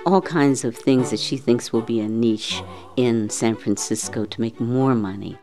All 0.06 0.22
kinds 0.22 0.66
of 0.66 0.76
things 0.76 1.12
that 1.12 1.20
she 1.20 1.38
thinks 1.38 1.72
will 1.72 1.82
be 1.82 2.00
a 2.00 2.08
niche 2.08 2.64
in 2.98 3.30
San 3.30 3.56
Francisco 3.56 4.26
to 4.26 4.42
make 4.42 4.60
more 4.60 4.96
money. 4.96 5.38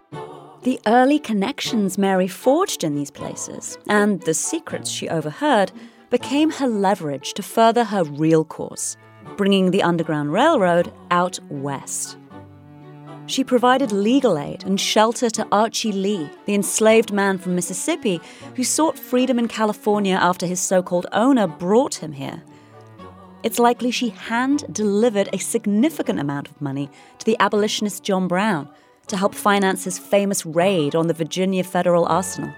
The 0.63 0.81
early 0.87 1.19
connections 1.19 1.97
Mary 1.97 2.27
forged 2.27 2.83
in 2.83 2.97
these 2.97 3.11
places 3.11 3.79
and 3.89 4.21
the 4.23 4.35
secrets 4.35 4.91
she 4.91 5.09
overheard 5.09 5.71
became 6.11 6.51
her 6.51 6.67
leverage 6.67 7.35
to 7.35 7.43
further 7.43 7.85
her 7.85 8.03
real 8.03 8.45
cause 8.45 8.97
bringing 9.37 9.71
the 9.71 9.83
Underground 9.83 10.33
Railroad 10.33 10.93
out 11.11 11.39
west. 11.49 12.19
She 13.27 13.45
provided 13.45 13.93
legal 13.93 14.39
aid 14.39 14.65
and 14.65 14.81
shelter 14.81 15.29
to 15.31 15.47
Archie 15.53 15.93
Lee, 15.93 16.31
the 16.47 16.55
enslaved 16.55 17.13
man 17.13 17.39
from 17.39 17.55
Mississippi 17.55 18.21
who 18.57 18.65
sought 18.65 18.99
freedom 18.99 19.39
in 19.39 19.49
California 19.49 20.17
after 20.17 20.47
his 20.47 20.61
so 20.61 20.83
called 20.83 21.07
owner 21.13 21.47
brought 21.47 21.97
him 21.97 22.13
here. 22.13 22.43
It's 23.43 23.59
likely 23.61 23.93
she 23.93 24.09
hand 24.09 24.65
delivered 24.73 25.29
a 25.33 25.39
significant 25.39 26.19
amount 26.19 26.49
of 26.49 26.61
money 26.61 26.91
to 27.19 27.27
the 27.27 27.37
abolitionist 27.39 28.03
John 28.03 28.27
Brown 28.27 28.69
to 29.07 29.17
help 29.17 29.35
finance 29.35 29.85
his 29.85 29.99
famous 29.99 30.45
raid 30.45 30.95
on 30.95 31.07
the 31.07 31.15
Virginia 31.15 31.63
Federal 31.63 32.05
Arsenal. 32.07 32.53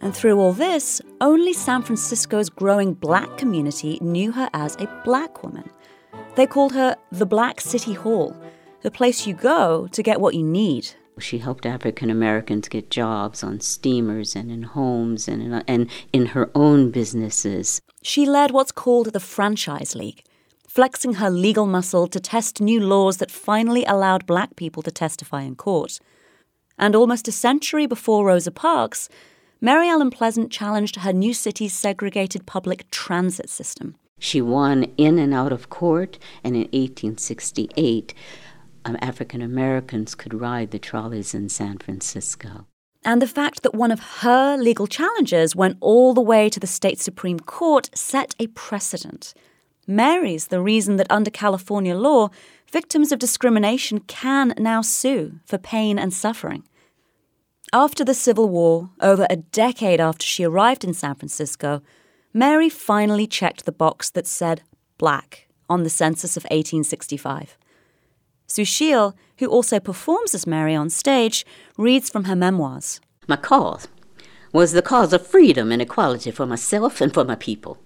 And 0.00 0.14
through 0.14 0.38
all 0.38 0.52
this, 0.52 1.00
only 1.20 1.52
San 1.52 1.82
Francisco's 1.82 2.50
growing 2.50 2.94
black 2.94 3.38
community 3.38 3.98
knew 4.00 4.32
her 4.32 4.50
as 4.52 4.76
a 4.76 5.02
black 5.04 5.42
woman. 5.42 5.68
They 6.36 6.46
called 6.46 6.72
her 6.72 6.96
the 7.10 7.26
Black 7.26 7.60
City 7.60 7.94
Hall, 7.94 8.36
the 8.82 8.90
place 8.90 9.26
you 9.26 9.34
go 9.34 9.88
to 9.88 10.02
get 10.02 10.20
what 10.20 10.34
you 10.34 10.42
need. 10.42 10.90
She 11.20 11.38
helped 11.38 11.66
African 11.66 12.10
Americans 12.10 12.68
get 12.68 12.90
jobs 12.90 13.44
on 13.44 13.60
steamers 13.60 14.34
and 14.34 14.50
in 14.50 14.62
homes 14.62 15.28
and 15.28 15.42
in, 15.42 15.52
and 15.66 15.90
in 16.12 16.26
her 16.26 16.50
own 16.54 16.90
businesses. 16.90 17.80
She 18.02 18.26
led 18.26 18.50
what's 18.50 18.72
called 18.72 19.12
the 19.12 19.20
Franchise 19.20 19.94
League, 19.94 20.24
flexing 20.66 21.14
her 21.14 21.30
legal 21.30 21.66
muscle 21.66 22.06
to 22.08 22.20
test 22.20 22.60
new 22.60 22.80
laws 22.80 23.18
that 23.18 23.30
finally 23.30 23.84
allowed 23.84 24.26
black 24.26 24.56
people 24.56 24.82
to 24.82 24.90
testify 24.90 25.42
in 25.42 25.54
court. 25.54 25.98
And 26.78 26.96
almost 26.96 27.28
a 27.28 27.32
century 27.32 27.86
before 27.86 28.26
Rosa 28.26 28.50
Parks, 28.50 29.08
Mary 29.60 29.88
Ellen 29.88 30.10
Pleasant 30.10 30.50
challenged 30.50 30.96
her 30.96 31.12
new 31.12 31.34
city's 31.34 31.74
segregated 31.74 32.46
public 32.46 32.90
transit 32.90 33.50
system. 33.50 33.94
She 34.18 34.40
won 34.40 34.84
in 34.96 35.18
and 35.18 35.34
out 35.34 35.52
of 35.52 35.70
court, 35.70 36.18
and 36.44 36.54
in 36.54 36.62
1868, 36.72 38.12
um, 38.12 38.16
Um, 38.84 38.96
African 39.00 39.42
Americans 39.42 40.14
could 40.14 40.34
ride 40.34 40.70
the 40.70 40.78
trolleys 40.78 41.34
in 41.34 41.48
San 41.48 41.78
Francisco. 41.78 42.66
And 43.04 43.22
the 43.22 43.26
fact 43.26 43.62
that 43.62 43.74
one 43.74 43.90
of 43.90 44.00
her 44.20 44.56
legal 44.56 44.86
challenges 44.86 45.56
went 45.56 45.78
all 45.80 46.12
the 46.12 46.20
way 46.20 46.48
to 46.50 46.60
the 46.60 46.66
state 46.66 47.00
Supreme 47.00 47.40
Court 47.40 47.90
set 47.94 48.34
a 48.38 48.46
precedent. 48.48 49.32
Mary's 49.86 50.48
the 50.48 50.60
reason 50.60 50.96
that 50.96 51.10
under 51.10 51.30
California 51.30 51.96
law, 51.96 52.28
victims 52.70 53.10
of 53.10 53.18
discrimination 53.18 54.00
can 54.00 54.54
now 54.58 54.82
sue 54.82 55.40
for 55.46 55.58
pain 55.58 55.98
and 55.98 56.12
suffering. 56.12 56.62
After 57.72 58.04
the 58.04 58.14
Civil 58.14 58.48
War, 58.48 58.90
over 59.00 59.26
a 59.30 59.36
decade 59.36 60.00
after 60.00 60.26
she 60.26 60.44
arrived 60.44 60.84
in 60.84 60.92
San 60.92 61.14
Francisco, 61.14 61.82
Mary 62.34 62.68
finally 62.68 63.26
checked 63.26 63.64
the 63.64 63.72
box 63.72 64.10
that 64.10 64.26
said 64.26 64.62
black 64.98 65.48
on 65.68 65.84
the 65.84 65.90
census 65.90 66.36
of 66.36 66.44
1865. 66.44 67.56
Susheel, 68.50 69.14
who 69.38 69.46
also 69.46 69.78
performs 69.78 70.34
as 70.34 70.46
Mary 70.46 70.74
on 70.74 70.90
stage, 70.90 71.46
reads 71.78 72.10
from 72.10 72.24
her 72.24 72.34
memoirs. 72.34 73.00
My 73.28 73.36
cause 73.36 73.86
was 74.52 74.72
the 74.72 74.82
cause 74.82 75.12
of 75.12 75.24
freedom 75.24 75.70
and 75.70 75.80
equality 75.80 76.32
for 76.32 76.46
myself 76.46 77.00
and 77.00 77.14
for 77.14 77.24
my 77.24 77.36
people, 77.36 77.78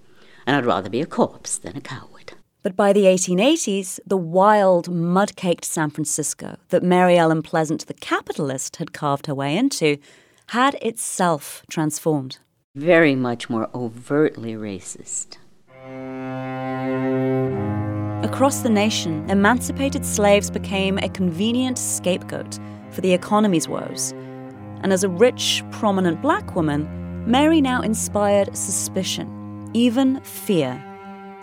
and 0.47 0.57
I'd 0.57 0.65
rather 0.65 0.89
be 0.89 1.03
a 1.03 1.07
corpse 1.07 1.59
than 1.59 1.77
a 1.77 1.83
coward. 1.83 2.33
But 2.63 2.77
by 2.77 2.95
the 2.95 3.05
1880s, 3.05 4.01
the 4.07 4.17
wild, 4.17 4.91
mud 4.91 5.37
caked 5.37 5.67
San 5.67 5.91
Francisco 5.91 6.57
that 6.71 6.83
Mary 6.83 7.19
Ellen 7.19 7.43
Pleasant, 7.43 7.87
the 7.87 7.93
capitalist, 7.93 8.77
had 8.77 8.95
carved 8.95 9.27
her 9.27 9.35
way 9.35 9.55
into 9.55 9.99
had 10.49 10.75
itself 10.81 11.63
transformed. 11.69 12.39
Very 12.75 13.15
much 13.15 13.51
more 13.51 13.69
overtly 13.75 14.55
racist. 14.55 15.37
Across 18.25 18.63
the 18.63 18.71
nation, 18.71 19.29
emancipated 19.29 20.07
slaves 20.07 20.51
became 20.51 20.97
a 20.97 21.11
convenient 21.11 21.77
scapegoat 21.77 22.59
for 22.91 23.03
the 23.03 23.13
economy's 23.13 23.69
woes. 23.69 24.13
And 24.81 24.95
as 24.95 25.05
a 25.05 25.11
rich, 25.11 25.63
prominent 25.71 26.23
black 26.23 26.55
woman, 26.57 26.89
Mary 27.31 27.61
now 27.61 27.83
inspired 27.83 28.57
suspicion 28.57 29.71
even 29.75 30.21
fear. 30.23 30.83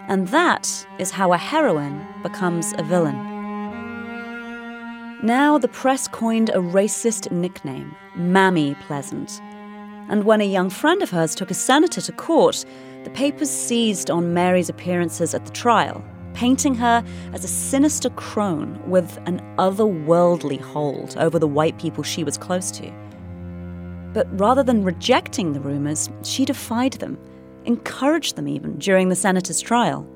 And 0.07 0.27
that 0.29 0.87
is 0.97 1.11
how 1.11 1.33
a 1.33 1.37
heroine 1.37 2.03
becomes 2.23 2.73
a 2.79 2.83
villain. 2.83 3.17
Now 5.21 5.59
the 5.59 5.67
press 5.67 6.07
coined 6.07 6.49
a 6.49 6.57
racist 6.57 7.31
nickname, 7.31 7.95
Mammy 8.15 8.73
Pleasant. 8.87 9.39
And 10.09 10.23
when 10.23 10.41
a 10.41 10.45
young 10.45 10.71
friend 10.71 11.03
of 11.03 11.11
hers 11.11 11.35
took 11.35 11.51
a 11.51 11.53
senator 11.53 12.01
to 12.01 12.11
court, 12.11 12.65
the 13.03 13.11
papers 13.11 13.51
seized 13.51 14.09
on 14.09 14.33
Mary's 14.33 14.69
appearances 14.69 15.35
at 15.35 15.45
the 15.45 15.51
trial, 15.51 16.03
painting 16.41 16.73
her 16.73 17.05
as 17.33 17.43
a 17.43 17.47
sinister 17.47 18.09
crone 18.09 18.81
with 18.89 19.19
an 19.27 19.39
otherworldly 19.59 20.59
hold 20.59 21.15
over 21.17 21.37
the 21.37 21.47
white 21.47 21.77
people 21.77 22.03
she 22.03 22.23
was 22.23 22.35
close 22.35 22.71
to. 22.71 22.91
But 24.11 24.25
rather 24.39 24.63
than 24.63 24.83
rejecting 24.83 25.53
the 25.53 25.59
rumors, 25.59 26.09
she 26.23 26.43
defied 26.43 26.93
them, 26.93 27.19
encouraged 27.65 28.37
them 28.37 28.47
even 28.47 28.79
during 28.79 29.09
the 29.09 29.15
senator's 29.15 29.61
trial. 29.61 30.07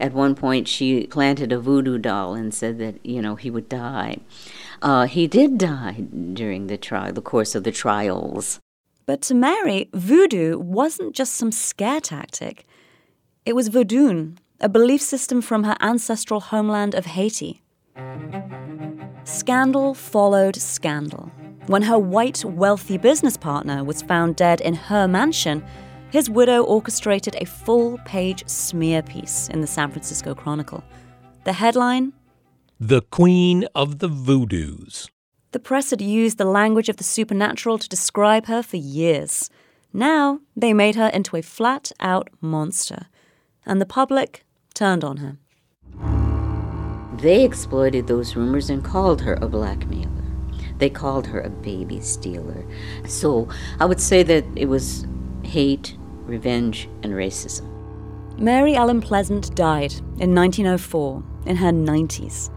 At 0.00 0.14
one 0.14 0.34
point, 0.34 0.66
she 0.66 1.06
planted 1.06 1.52
a 1.52 1.60
voodoo 1.60 1.98
doll 1.98 2.34
and 2.34 2.52
said 2.52 2.78
that, 2.78 2.96
you 3.06 3.22
know, 3.22 3.36
he 3.36 3.52
would 3.52 3.68
die. 3.68 4.16
Uh, 4.82 5.06
he 5.06 5.28
did 5.28 5.58
die 5.58 6.06
during 6.32 6.66
the 6.66 6.76
trial, 6.76 7.12
the 7.12 7.22
course 7.22 7.54
of 7.54 7.62
the 7.62 7.70
trials. 7.70 8.58
But 9.06 9.22
to 9.22 9.34
Mary, 9.34 9.90
voodoo 9.92 10.58
wasn't 10.58 11.14
just 11.14 11.34
some 11.34 11.52
scare 11.52 12.00
tactic. 12.00 12.66
It 13.46 13.54
was 13.54 13.70
Vodun, 13.70 14.38
a 14.60 14.68
belief 14.68 15.00
system 15.00 15.40
from 15.40 15.64
her 15.64 15.76
ancestral 15.80 16.40
homeland 16.40 16.94
of 16.94 17.06
Haiti. 17.06 17.62
Scandal 19.24 19.94
followed 19.94 20.56
scandal. 20.56 21.30
When 21.66 21.82
her 21.82 21.98
white, 21.98 22.44
wealthy 22.44 22.98
business 22.98 23.36
partner 23.36 23.84
was 23.84 24.02
found 24.02 24.36
dead 24.36 24.60
in 24.60 24.74
her 24.74 25.06
mansion, 25.06 25.64
his 26.10 26.28
widow 26.28 26.62
orchestrated 26.64 27.36
a 27.36 27.46
full 27.46 27.98
page 28.04 28.46
smear 28.48 29.02
piece 29.02 29.48
in 29.48 29.60
the 29.60 29.66
San 29.66 29.90
Francisco 29.90 30.34
Chronicle. 30.34 30.82
The 31.44 31.52
headline 31.54 32.12
The 32.78 33.02
Queen 33.02 33.66
of 33.74 34.00
the 34.00 34.08
Voodoos. 34.08 35.08
The 35.52 35.58
press 35.58 35.90
had 35.90 36.00
used 36.00 36.38
the 36.38 36.44
language 36.44 36.88
of 36.88 36.96
the 36.96 37.04
supernatural 37.04 37.78
to 37.78 37.88
describe 37.88 38.46
her 38.46 38.62
for 38.62 38.76
years. 38.76 39.48
Now 39.92 40.40
they 40.54 40.72
made 40.72 40.96
her 40.96 41.08
into 41.08 41.36
a 41.36 41.42
flat 41.42 41.92
out 42.00 42.28
monster, 42.40 43.06
and 43.64 43.80
the 43.80 43.86
public 43.86 44.44
turned 44.80 45.04
on 45.04 45.18
her. 45.18 45.36
They 47.18 47.44
exploited 47.44 48.06
those 48.06 48.34
rumors 48.34 48.70
and 48.70 48.82
called 48.82 49.20
her 49.20 49.34
a 49.42 49.46
blackmailer. 49.46 50.24
They 50.78 50.88
called 50.88 51.26
her 51.26 51.40
a 51.42 51.50
baby 51.50 52.00
stealer. 52.00 52.64
So 53.06 53.46
I 53.78 53.84
would 53.84 54.00
say 54.00 54.22
that 54.22 54.44
it 54.56 54.70
was 54.70 55.06
hate, 55.42 55.98
revenge, 56.24 56.88
and 57.02 57.12
racism. 57.12 57.66
Mary 58.38 58.74
Ellen 58.74 59.02
Pleasant 59.02 59.54
died 59.54 59.92
in 60.18 60.34
1904 60.34 61.22
in 61.44 61.56
her 61.56 61.72
90s. 61.72 62.50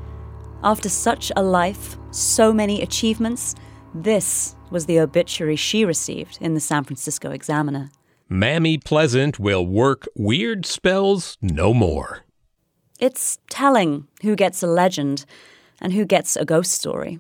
After 0.63 0.87
such 0.87 1.29
a 1.35 1.43
life, 1.43 1.97
so 2.11 2.53
many 2.53 2.81
achievements, 2.81 3.53
this 3.93 4.55
was 4.71 4.85
the 4.85 5.01
obituary 5.01 5.57
she 5.57 5.83
received 5.83 6.37
in 6.39 6.53
the 6.53 6.61
San 6.61 6.85
Francisco 6.85 7.31
Examiner. 7.31 7.91
Mammy 8.33 8.79
Pleasant 8.79 9.37
will 9.37 9.63
work 9.63 10.07
weird 10.15 10.65
spells 10.65 11.37
no 11.39 11.71
more. 11.71 12.21
It's 12.99 13.37
telling 13.47 14.07
who 14.23 14.35
gets 14.35 14.63
a 14.63 14.67
legend 14.67 15.25
and 15.79 15.93
who 15.93 16.03
gets 16.03 16.35
a 16.35 16.43
ghost 16.43 16.71
story. 16.71 17.19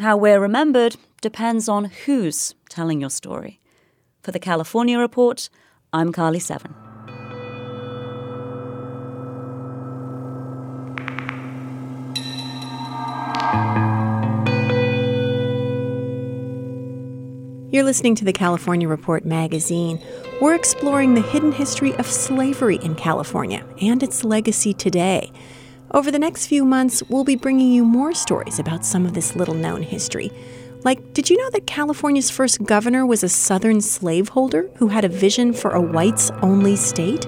How 0.00 0.16
we're 0.16 0.40
remembered 0.40 0.96
depends 1.20 1.68
on 1.68 1.84
who's 1.84 2.56
telling 2.68 3.00
your 3.00 3.10
story. 3.10 3.60
For 4.24 4.32
the 4.32 4.40
California 4.40 4.98
Report, 4.98 5.48
I'm 5.92 6.10
Carly 6.10 6.40
Severn. 6.40 6.83
You're 17.74 17.82
listening 17.82 18.14
to 18.14 18.24
the 18.24 18.32
California 18.32 18.86
Report 18.86 19.24
magazine. 19.24 20.00
We're 20.40 20.54
exploring 20.54 21.14
the 21.14 21.20
hidden 21.20 21.50
history 21.50 21.92
of 21.96 22.06
slavery 22.06 22.76
in 22.76 22.94
California 22.94 23.66
and 23.80 24.00
its 24.00 24.22
legacy 24.22 24.72
today. 24.72 25.32
Over 25.90 26.12
the 26.12 26.20
next 26.20 26.46
few 26.46 26.64
months, 26.64 27.02
we'll 27.08 27.24
be 27.24 27.34
bringing 27.34 27.72
you 27.72 27.84
more 27.84 28.14
stories 28.14 28.60
about 28.60 28.84
some 28.84 29.04
of 29.04 29.14
this 29.14 29.34
little 29.34 29.56
known 29.56 29.82
history. 29.82 30.30
Like, 30.84 31.14
did 31.14 31.28
you 31.28 31.36
know 31.36 31.50
that 31.50 31.66
California's 31.66 32.30
first 32.30 32.62
governor 32.62 33.04
was 33.04 33.24
a 33.24 33.28
Southern 33.28 33.80
slaveholder 33.80 34.70
who 34.76 34.86
had 34.86 35.04
a 35.04 35.08
vision 35.08 35.52
for 35.52 35.72
a 35.72 35.82
whites 35.82 36.30
only 36.42 36.76
state? 36.76 37.26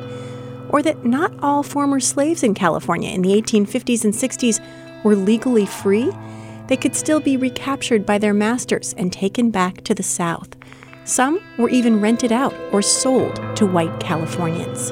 Or 0.69 0.81
that 0.81 1.05
not 1.05 1.33
all 1.43 1.65
former 1.65 1.99
slaves 1.99 2.45
in 2.45 2.55
California 2.55 3.11
in 3.11 3.23
the 3.23 3.31
1850s 3.31 4.05
and 4.05 4.15
60s 4.15 4.65
were 5.03 5.17
legally 5.17 5.67
free? 5.67 6.13
They 6.69 6.77
could 6.77 6.97
still 6.97 7.21
be 7.21 7.37
recaptured 7.37 8.05
by 8.05 8.19
their 8.19 8.35
masters 8.35 8.93
and 8.99 9.13
taken 9.13 9.51
back 9.51 9.85
to 9.85 9.95
the 9.95 10.03
South. 10.03 10.57
Some 11.05 11.41
were 11.57 11.69
even 11.69 12.01
rented 12.01 12.33
out 12.33 12.55
or 12.73 12.83
sold 12.83 13.37
to 13.57 13.65
white 13.65 14.01
Californians. 14.01 14.91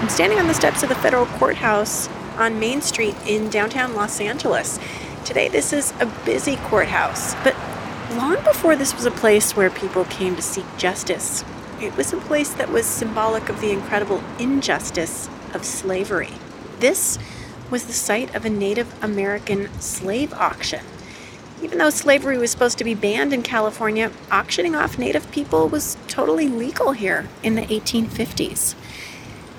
I'm 0.00 0.08
standing 0.08 0.38
on 0.38 0.46
the 0.46 0.54
steps 0.54 0.82
of 0.82 0.88
the 0.88 0.94
federal 0.94 1.26
courthouse 1.26 2.08
on 2.38 2.58
Main 2.58 2.80
Street 2.80 3.14
in 3.26 3.50
downtown 3.50 3.94
Los 3.94 4.22
Angeles. 4.22 4.78
Today, 5.28 5.48
this 5.48 5.74
is 5.74 5.92
a 6.00 6.06
busy 6.24 6.56
courthouse, 6.56 7.34
but 7.44 7.54
long 8.12 8.42
before 8.44 8.76
this 8.76 8.94
was 8.94 9.04
a 9.04 9.10
place 9.10 9.54
where 9.54 9.68
people 9.68 10.06
came 10.06 10.34
to 10.36 10.40
seek 10.40 10.64
justice, 10.78 11.44
it 11.82 11.94
was 11.98 12.14
a 12.14 12.16
place 12.16 12.54
that 12.54 12.70
was 12.70 12.86
symbolic 12.86 13.50
of 13.50 13.60
the 13.60 13.70
incredible 13.70 14.24
injustice 14.38 15.28
of 15.52 15.66
slavery. 15.66 16.32
This 16.78 17.18
was 17.70 17.84
the 17.84 17.92
site 17.92 18.34
of 18.34 18.46
a 18.46 18.48
Native 18.48 18.90
American 19.04 19.68
slave 19.82 20.32
auction. 20.32 20.82
Even 21.60 21.76
though 21.76 21.90
slavery 21.90 22.38
was 22.38 22.50
supposed 22.50 22.78
to 22.78 22.84
be 22.84 22.94
banned 22.94 23.34
in 23.34 23.42
California, 23.42 24.10
auctioning 24.32 24.74
off 24.74 24.98
Native 24.98 25.30
people 25.30 25.68
was 25.68 25.98
totally 26.06 26.48
legal 26.48 26.92
here 26.92 27.28
in 27.42 27.54
the 27.54 27.66
1850s. 27.66 28.74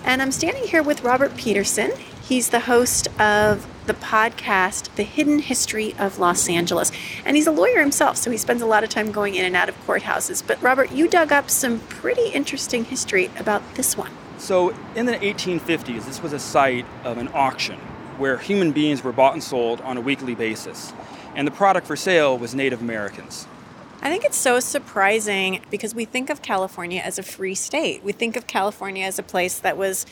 And 0.04 0.20
I'm 0.20 0.32
standing 0.32 0.64
here 0.64 0.82
with 0.82 1.04
Robert 1.04 1.38
Peterson. 1.38 1.92
He's 2.30 2.50
the 2.50 2.60
host 2.60 3.08
of 3.20 3.66
the 3.88 3.96
podcast, 3.96 4.94
The 4.94 5.02
Hidden 5.02 5.40
History 5.40 5.96
of 5.98 6.20
Los 6.20 6.48
Angeles. 6.48 6.92
And 7.26 7.36
he's 7.36 7.48
a 7.48 7.52
lawyer 7.52 7.80
himself, 7.80 8.18
so 8.18 8.30
he 8.30 8.38
spends 8.38 8.62
a 8.62 8.68
lot 8.68 8.84
of 8.84 8.92
time 8.92 9.12
going 9.12 9.34
in 9.34 9.46
and 9.46 9.56
out 9.56 9.68
of 9.68 9.76
courthouses. 9.88 10.44
But 10.46 10.62
Robert, 10.62 10.92
you 10.92 11.08
dug 11.08 11.32
up 11.32 11.50
some 11.50 11.80
pretty 11.80 12.30
interesting 12.30 12.86
history 12.86 13.32
about 13.40 13.64
this 13.74 13.98
one. 13.98 14.12
So, 14.38 14.76
in 14.96 15.08
the 15.08 15.14
1850s, 15.14 16.06
this 16.06 16.22
was 16.22 16.32
a 16.32 16.38
site 16.38 16.86
of 17.04 17.18
an 17.18 17.30
auction 17.34 17.80
where 18.20 18.38
human 18.38 18.74
beings 18.74 19.04
were 19.04 19.12
bought 19.12 19.34
and 19.34 19.44
sold 19.44 19.82
on 19.82 19.98
a 19.98 20.02
weekly 20.02 20.36
basis. 20.36 20.94
And 21.34 21.48
the 21.48 21.52
product 21.52 21.88
for 21.88 21.96
sale 21.96 22.38
was 22.38 22.54
Native 22.54 22.80
Americans. 22.80 23.48
I 24.04 24.10
think 24.12 24.24
it's 24.24 24.38
so 24.38 24.60
surprising 24.60 25.62
because 25.72 25.96
we 25.96 26.06
think 26.06 26.30
of 26.30 26.44
California 26.44 27.02
as 27.04 27.18
a 27.18 27.24
free 27.24 27.56
state. 27.56 28.04
We 28.04 28.12
think 28.12 28.36
of 28.36 28.46
California 28.46 29.04
as 29.04 29.18
a 29.18 29.24
place 29.24 29.58
that 29.58 29.78
was, 29.78 30.06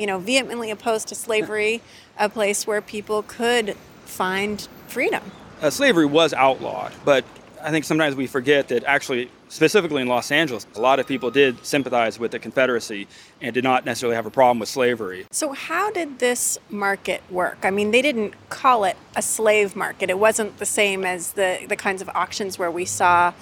you 0.00 0.06
know, 0.06 0.18
vehemently 0.18 0.70
opposed 0.70 1.08
to 1.08 1.14
slavery, 1.14 1.82
a 2.18 2.28
place 2.28 2.66
where 2.66 2.80
people 2.80 3.22
could 3.22 3.76
find 4.06 4.66
freedom. 4.88 5.22
Uh, 5.60 5.68
slavery 5.68 6.06
was 6.06 6.32
outlawed, 6.32 6.92
but 7.04 7.22
I 7.62 7.70
think 7.70 7.84
sometimes 7.84 8.16
we 8.16 8.26
forget 8.26 8.68
that 8.68 8.82
actually, 8.84 9.30
specifically 9.50 10.00
in 10.00 10.08
Los 10.08 10.32
Angeles, 10.32 10.66
a 10.74 10.80
lot 10.80 10.98
of 11.00 11.06
people 11.06 11.30
did 11.30 11.66
sympathize 11.66 12.18
with 12.18 12.30
the 12.30 12.38
Confederacy 12.38 13.08
and 13.42 13.52
did 13.52 13.62
not 13.62 13.84
necessarily 13.84 14.16
have 14.16 14.24
a 14.24 14.30
problem 14.30 14.58
with 14.58 14.70
slavery. 14.70 15.26
So, 15.30 15.52
how 15.52 15.90
did 15.90 16.18
this 16.18 16.56
market 16.70 17.22
work? 17.30 17.58
I 17.62 17.70
mean, 17.70 17.90
they 17.90 18.00
didn't 18.00 18.32
call 18.48 18.84
it 18.84 18.96
a 19.14 19.20
slave 19.20 19.76
market. 19.76 20.08
It 20.08 20.18
wasn't 20.18 20.56
the 20.56 20.66
same 20.66 21.04
as 21.04 21.32
the, 21.32 21.66
the 21.68 21.76
kinds 21.76 22.00
of 22.00 22.08
auctions 22.14 22.58
where 22.58 22.70
we 22.70 22.86
saw 22.86 23.34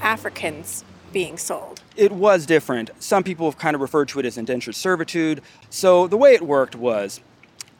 Africans 0.00 0.84
being 1.12 1.36
sold. 1.36 1.82
It 1.96 2.12
was 2.12 2.44
different. 2.44 2.90
Some 2.98 3.24
people 3.24 3.50
have 3.50 3.58
kind 3.58 3.74
of 3.74 3.80
referred 3.80 4.08
to 4.08 4.20
it 4.20 4.26
as 4.26 4.36
indentured 4.36 4.74
servitude. 4.74 5.42
So, 5.70 6.06
the 6.06 6.16
way 6.16 6.34
it 6.34 6.42
worked 6.42 6.76
was 6.76 7.20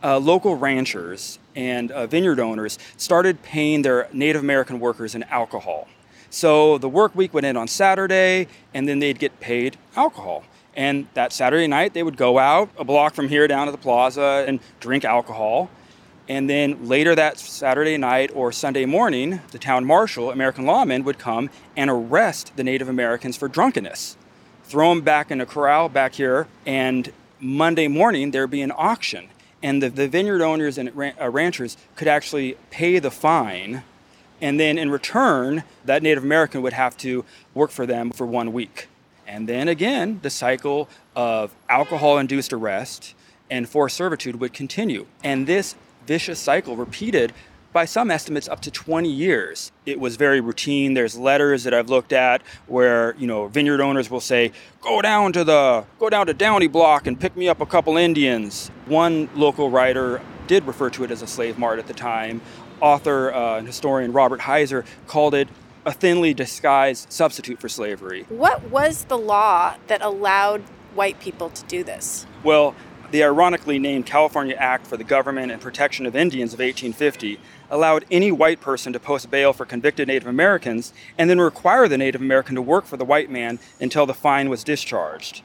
uh, 0.03 0.19
local 0.19 0.57
ranchers 0.57 1.39
and 1.55 1.91
uh, 1.91 2.07
vineyard 2.07 2.41
owners 2.41 2.79
started 2.97 3.43
paying 3.43 3.83
their 3.83 4.09
Native 4.13 4.43
American 4.43 4.79
workers 4.81 5.15
in 5.15 5.23
alcohol. 5.25 5.89
So 6.31 6.79
the 6.79 6.89
work 6.89 7.15
week 7.15 7.33
would 7.35 7.45
end 7.45 7.57
on 7.57 7.69
Saturday, 7.69 8.49
and 8.75 8.89
then 8.89 8.99
they'd 8.99 9.19
get 9.19 9.41
paid 9.41 9.77
alcohol. 9.97 10.45
And 10.75 11.07
that 11.15 11.33
Saturday 11.33 11.67
night, 11.67 11.95
they 11.95 12.03
would 12.03 12.17
go 12.17 12.39
out 12.39 12.69
a 12.77 12.85
block 12.85 13.15
from 13.15 13.29
here 13.29 13.49
down 13.49 13.67
to 13.67 13.73
the 13.73 13.79
plaza 13.79 14.45
and 14.47 14.61
drink 14.81 15.05
alcohol. 15.05 15.71
And 16.29 16.51
then 16.51 16.89
later 16.89 17.15
that 17.15 17.39
Saturday 17.39 17.97
night 17.97 18.31
or 18.35 18.51
Sunday 18.51 18.85
morning, 18.85 19.41
the 19.53 19.59
town 19.59 19.85
marshal, 19.85 20.31
American 20.31 20.65
lawmen, 20.65 21.05
would 21.05 21.19
come 21.19 21.51
and 21.77 21.89
arrest 21.89 22.53
the 22.57 22.65
Native 22.65 22.89
Americans 22.89 23.37
for 23.37 23.49
drunkenness. 23.49 24.17
throw 24.65 24.91
them 24.91 25.01
back 25.01 25.31
in 25.31 25.41
a 25.41 25.47
corral 25.47 25.89
back 25.89 26.15
here, 26.15 26.49
and 26.67 27.12
Monday 27.41 27.89
morning 27.89 28.33
there'd 28.33 28.51
be 28.51 28.62
an 28.62 28.73
auction. 28.77 29.29
And 29.62 29.83
the, 29.83 29.89
the 29.89 30.09
vineyard 30.09 30.43
owners 30.43 30.77
and 30.77 30.95
ran, 30.95 31.15
uh, 31.21 31.31
ranchers 31.31 31.77
could 31.95 32.09
actually 32.09 32.57
pay 32.71 32.99
the 32.99 33.11
fine, 33.11 33.83
and 34.41 34.61
then 34.61 34.77
in 34.77 34.91
return, 34.91 35.65
that 35.85 36.03
Native 36.03 36.23
American 36.25 36.61
would 36.62 36.75
have 36.75 36.97
to 36.99 37.25
work 37.55 37.71
for 37.71 37.87
them 37.87 38.11
for 38.11 38.27
one 38.27 38.53
week. 38.53 38.89
And 39.27 39.49
then 39.49 39.67
again, 39.69 40.21
the 40.23 40.31
cycle 40.31 40.89
of 41.15 41.55
alcohol 41.69 42.19
induced 42.19 42.53
arrest 42.53 43.15
and 43.51 43.69
forced 43.69 43.97
servitude 43.97 44.41
would 44.41 44.53
continue. 44.53 45.07
And 45.25 45.47
this 45.47 45.75
vicious 46.07 46.38
cycle 46.38 46.77
repeated 46.77 47.33
by 47.73 47.85
some 47.85 48.11
estimates 48.11 48.49
up 48.49 48.61
to 48.61 48.71
20 48.71 49.11
years. 49.11 49.71
It 49.85 50.01
was 50.01 50.16
very 50.16 50.40
routine. 50.40 50.95
There's 50.95 51.19
letters 51.19 51.64
that 51.64 51.75
I've 51.75 51.90
looked 51.90 52.12
at 52.12 52.40
where, 52.66 53.14
you 53.19 53.27
know, 53.27 53.49
vineyard 53.49 53.83
owners 53.83 54.11
will 54.11 54.21
say, 54.21 54.53
"Go 54.81 55.03
down 55.03 55.35
to 55.35 55.45
the 55.45 55.85
go 55.99 56.09
down 56.09 56.27
to 56.29 56.33
Downey 56.33 56.69
Block 56.69 57.07
and 57.07 57.21
pick 57.21 57.37
me 57.37 57.49
up 57.49 57.61
a 57.61 57.66
couple 57.66 57.99
Indians." 57.99 58.71
One 58.87 59.29
local 59.35 59.69
writer 59.69 60.23
did 60.47 60.66
refer 60.66 60.88
to 60.90 61.05
it 61.05 61.11
as 61.11 61.21
a 61.21 61.27
slave 61.27 61.59
mart 61.59 61.79
at 61.79 61.87
the 61.87 61.92
time. 61.92 62.40
Author 62.81 63.35
uh, 63.35 63.59
and 63.59 63.66
historian 63.66 64.12
Robert 64.12 64.40
Heizer 64.40 64.87
called 65.07 65.35
it 65.35 65.49
a 65.85 65.92
thinly 65.92 66.33
disguised 66.33 67.12
substitute 67.12 67.61
for 67.61 67.69
slavery. 67.69 68.25
What 68.29 68.71
was 68.71 69.05
the 69.05 69.19
law 69.19 69.75
that 69.87 70.01
allowed 70.03 70.62
white 70.95 71.21
people 71.21 71.51
to 71.51 71.64
do 71.64 71.85
this? 71.85 72.27
Well, 72.42 72.75
the 73.11 73.23
ironically 73.23 73.79
named 73.79 74.07
California 74.07 74.57
Act 74.57 74.87
for 74.87 74.97
the 74.97 75.05
Government 75.05 75.53
and 75.53 75.61
Protection 75.61 76.07
of 76.07 76.16
Indians 76.16 76.53
of 76.53 76.61
1850 76.61 77.38
allowed 77.71 78.05
any 78.11 78.33
white 78.33 78.61
person 78.61 78.92
to 78.92 79.01
post 79.01 79.31
bail 79.31 79.53
for 79.53 79.64
convicted 79.64 80.09
Native 80.09 80.29
Americans 80.29 80.92
and 81.19 81.29
then 81.29 81.40
require 81.40 81.88
the 81.88 81.99
Native 81.99 82.21
American 82.21 82.55
to 82.55 82.62
work 82.62 82.85
for 82.85 82.97
the 82.97 83.05
white 83.05 83.31
man 83.31 83.59
until 83.81 84.07
the 84.07 84.14
fine 84.14 84.49
was 84.49 84.64
discharged. 84.64 85.42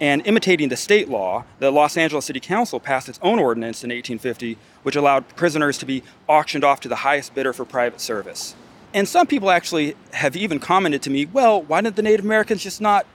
And 0.00 0.26
imitating 0.26 0.68
the 0.68 0.76
state 0.76 1.08
law, 1.08 1.44
the 1.60 1.70
Los 1.70 1.96
Angeles 1.96 2.24
City 2.24 2.40
Council 2.40 2.80
passed 2.80 3.08
its 3.08 3.20
own 3.22 3.38
ordinance 3.38 3.84
in 3.84 3.90
1850, 3.90 4.58
which 4.82 4.96
allowed 4.96 5.28
prisoners 5.36 5.78
to 5.78 5.86
be 5.86 6.02
auctioned 6.28 6.64
off 6.64 6.80
to 6.80 6.88
the 6.88 6.96
highest 6.96 7.34
bidder 7.34 7.52
for 7.52 7.64
private 7.64 8.00
service. 8.00 8.56
And 8.92 9.08
some 9.08 9.26
people 9.26 9.50
actually 9.50 9.96
have 10.12 10.36
even 10.36 10.58
commented 10.58 11.02
to 11.02 11.10
me, 11.10 11.26
well, 11.26 11.62
why 11.62 11.80
didn't 11.80 11.96
the 11.96 12.02
Native 12.02 12.24
Americans 12.24 12.62
just 12.62 12.80
not, 12.80 13.06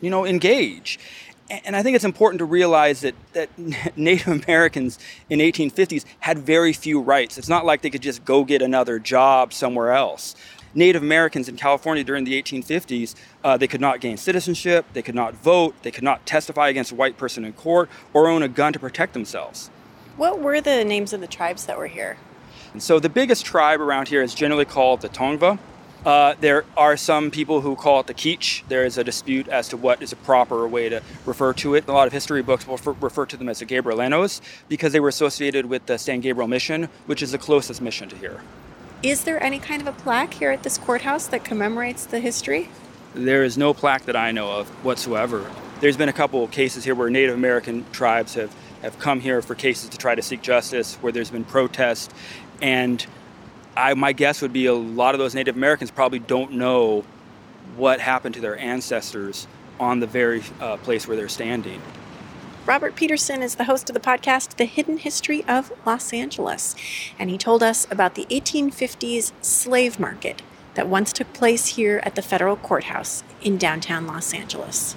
you 0.00 0.10
know, 0.10 0.24
engage? 0.24 0.98
And 1.50 1.76
I 1.76 1.82
think 1.82 1.94
it's 1.94 2.04
important 2.04 2.38
to 2.38 2.44
realize 2.44 3.02
that, 3.02 3.14
that 3.32 3.50
Native 3.96 4.28
Americans 4.28 4.98
in 5.28 5.40
1850s 5.40 6.04
had 6.20 6.38
very 6.38 6.72
few 6.72 7.00
rights. 7.00 7.38
It's 7.38 7.48
not 7.48 7.64
like 7.64 7.82
they 7.82 7.90
could 7.90 8.02
just 8.02 8.24
go 8.24 8.44
get 8.44 8.62
another 8.62 8.98
job 8.98 9.52
somewhere 9.52 9.92
else. 9.92 10.34
Native 10.74 11.02
Americans 11.02 11.48
in 11.48 11.56
California 11.56 12.02
during 12.02 12.24
the 12.24 12.40
1850s, 12.42 13.14
uh, 13.44 13.56
they 13.56 13.68
could 13.68 13.80
not 13.80 14.00
gain 14.00 14.16
citizenship, 14.16 14.84
they 14.92 15.02
could 15.02 15.14
not 15.14 15.34
vote, 15.34 15.74
they 15.82 15.90
could 15.90 16.02
not 16.02 16.26
testify 16.26 16.68
against 16.68 16.90
a 16.90 16.94
white 16.96 17.16
person 17.16 17.44
in 17.44 17.52
court, 17.52 17.88
or 18.12 18.28
own 18.28 18.42
a 18.42 18.48
gun 18.48 18.72
to 18.72 18.78
protect 18.78 19.12
themselves. 19.12 19.70
What 20.16 20.40
were 20.40 20.60
the 20.60 20.84
names 20.84 21.12
of 21.12 21.20
the 21.20 21.26
tribes 21.26 21.66
that 21.66 21.78
were 21.78 21.86
here? 21.86 22.16
And 22.72 22.82
so 22.82 22.98
the 22.98 23.08
biggest 23.08 23.44
tribe 23.44 23.80
around 23.80 24.08
here 24.08 24.22
is 24.22 24.34
generally 24.34 24.64
called 24.64 25.00
the 25.00 25.08
Tongva. 25.08 25.58
Uh, 26.04 26.34
there 26.40 26.66
are 26.76 26.98
some 26.98 27.30
people 27.30 27.62
who 27.62 27.74
call 27.74 28.00
it 28.00 28.06
the 28.06 28.12
Kizh. 28.12 28.62
There 28.68 28.84
is 28.84 28.98
a 28.98 29.04
dispute 29.04 29.48
as 29.48 29.68
to 29.68 29.78
what 29.78 30.02
is 30.02 30.12
a 30.12 30.16
proper 30.16 30.68
way 30.68 30.90
to 30.90 31.02
refer 31.24 31.54
to 31.54 31.74
it. 31.74 31.88
A 31.88 31.92
lot 31.92 32.06
of 32.06 32.12
history 32.12 32.42
books 32.42 32.66
will 32.66 32.76
refer 32.76 33.24
to 33.24 33.36
them 33.38 33.48
as 33.48 33.60
the 33.60 33.66
Gabrielinos 33.66 34.42
because 34.68 34.92
they 34.92 35.00
were 35.00 35.08
associated 35.08 35.64
with 35.66 35.86
the 35.86 35.96
San 35.96 36.20
Gabriel 36.20 36.46
mission, 36.46 36.90
which 37.06 37.22
is 37.22 37.32
the 37.32 37.38
closest 37.38 37.80
mission 37.80 38.10
to 38.10 38.16
here. 38.16 38.42
Is 39.02 39.24
there 39.24 39.42
any 39.42 39.58
kind 39.58 39.80
of 39.80 39.88
a 39.88 39.92
plaque 39.92 40.34
here 40.34 40.50
at 40.50 40.62
this 40.62 40.76
courthouse 40.76 41.26
that 41.28 41.42
commemorates 41.42 42.04
the 42.04 42.20
history? 42.20 42.68
There 43.14 43.42
is 43.42 43.56
no 43.56 43.72
plaque 43.72 44.04
that 44.04 44.16
I 44.16 44.30
know 44.30 44.50
of 44.50 44.68
whatsoever. 44.84 45.50
There's 45.80 45.96
been 45.96 46.08
a 46.10 46.14
couple 46.14 46.44
of 46.44 46.50
cases 46.50 46.84
here 46.84 46.94
where 46.94 47.08
Native 47.08 47.34
American 47.34 47.86
tribes 47.92 48.34
have, 48.34 48.54
have 48.82 48.98
come 48.98 49.20
here 49.20 49.40
for 49.40 49.54
cases 49.54 49.88
to 49.90 49.98
try 49.98 50.14
to 50.14 50.22
seek 50.22 50.42
justice, 50.42 50.96
where 50.96 51.12
there's 51.12 51.30
been 51.30 51.44
protest, 51.44 52.12
and 52.60 53.06
I, 53.76 53.94
my 53.94 54.12
guess 54.12 54.40
would 54.42 54.52
be 54.52 54.66
a 54.66 54.74
lot 54.74 55.14
of 55.14 55.18
those 55.18 55.34
Native 55.34 55.56
Americans 55.56 55.90
probably 55.90 56.20
don't 56.20 56.52
know 56.52 57.04
what 57.76 58.00
happened 58.00 58.34
to 58.36 58.40
their 58.40 58.58
ancestors 58.58 59.46
on 59.80 60.00
the 60.00 60.06
very 60.06 60.42
uh, 60.60 60.76
place 60.78 61.08
where 61.08 61.16
they're 61.16 61.28
standing. 61.28 61.80
Robert 62.66 62.94
Peterson 62.94 63.42
is 63.42 63.56
the 63.56 63.64
host 63.64 63.90
of 63.90 63.94
the 63.94 64.00
podcast, 64.00 64.56
The 64.56 64.64
Hidden 64.64 64.98
History 64.98 65.44
of 65.46 65.72
Los 65.84 66.12
Angeles, 66.12 66.74
and 67.18 67.28
he 67.28 67.36
told 67.36 67.62
us 67.62 67.86
about 67.90 68.14
the 68.14 68.26
1850s 68.30 69.32
slave 69.42 70.00
market 70.00 70.40
that 70.74 70.88
once 70.88 71.12
took 71.12 71.32
place 71.32 71.66
here 71.66 72.00
at 72.04 72.14
the 72.14 72.22
federal 72.22 72.56
courthouse 72.56 73.22
in 73.42 73.58
downtown 73.58 74.06
Los 74.06 74.32
Angeles. 74.32 74.96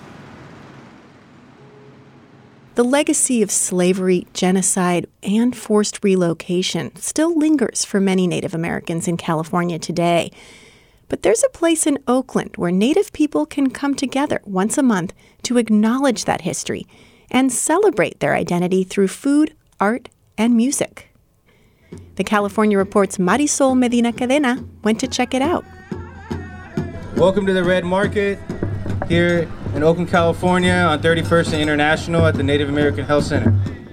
The 2.77 2.83
legacy 2.83 3.41
of 3.41 3.49
slavery, 3.49 4.27
genocide, 4.33 5.07
and 5.23 5.57
forced 5.57 6.03
relocation 6.03 6.95
still 6.95 7.35
lingers 7.35 7.83
for 7.83 7.99
many 7.99 8.27
Native 8.27 8.53
Americans 8.53 9.07
in 9.07 9.17
California 9.17 9.79
today. 9.79 10.29
But 11.09 11.23
there's 11.23 11.43
a 11.43 11.49
place 11.49 11.87
in 11.87 11.97
Oakland 12.07 12.51
where 12.55 12.69
Native 12.69 13.11
people 13.13 13.47
can 13.47 13.71
come 13.71 13.95
together 13.95 14.41
once 14.45 14.77
a 14.77 14.83
month 14.83 15.15
to 15.41 15.57
acknowledge 15.57 16.25
that 16.25 16.41
history 16.41 16.85
and 17.31 17.51
celebrate 17.51 18.19
their 18.19 18.35
identity 18.35 18.83
through 18.83 19.07
food, 19.07 19.55
art, 19.79 20.09
and 20.37 20.55
music. 20.55 21.09
The 22.13 22.23
California 22.23 22.77
Report's 22.77 23.17
Marisol 23.17 23.75
Medina 23.75 24.13
Cadena 24.13 24.63
went 24.83 24.99
to 24.99 25.07
check 25.07 25.33
it 25.33 25.41
out. 25.41 25.65
Welcome 27.15 27.47
to 27.47 27.53
the 27.53 27.63
Red 27.63 27.85
Market 27.85 28.37
here 29.07 29.49
in 29.75 29.83
Oakland, 29.83 30.09
California 30.09 30.73
on 30.73 31.01
31st 31.01 31.53
and 31.53 31.61
International 31.61 32.25
at 32.25 32.35
the 32.35 32.43
Native 32.43 32.69
American 32.69 33.05
Health 33.05 33.25
Center. 33.25 33.51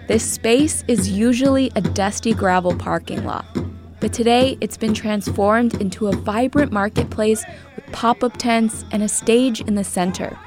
This 0.09 0.25
space 0.25 0.85
is 0.89 1.11
usually 1.11 1.71
a 1.77 1.81
dusty 1.81 2.35
gravel 2.35 2.77
parking 2.77 3.25
lot, 3.25 3.47
but 4.01 4.13
today 4.13 4.59
it's 4.61 4.77
been 4.77 4.95
transformed 4.95 5.81
into 5.81 6.09
a 6.09 6.17
vibrant 6.17 6.73
marketplace 6.73 7.45
with 7.77 7.87
pop 7.93 8.23
up 8.23 8.37
tents 8.37 8.85
and 8.93 9.03
a 9.03 9.09
stage 9.09 9.61
in 9.63 9.75
the 9.75 9.85
center. 9.85 10.39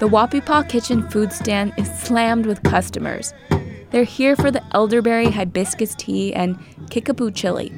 The 0.00 0.08
Wahpepah 0.08 0.68
Kitchen 0.68 1.08
food 1.08 1.32
stand 1.32 1.72
is 1.76 1.88
slammed 2.00 2.46
with 2.46 2.62
customers. 2.64 3.32
They're 3.90 4.04
here 4.04 4.34
for 4.34 4.50
the 4.50 4.62
elderberry 4.74 5.30
hibiscus 5.30 5.94
tea 5.94 6.34
and 6.34 6.58
kickapoo 6.90 7.30
chili, 7.30 7.72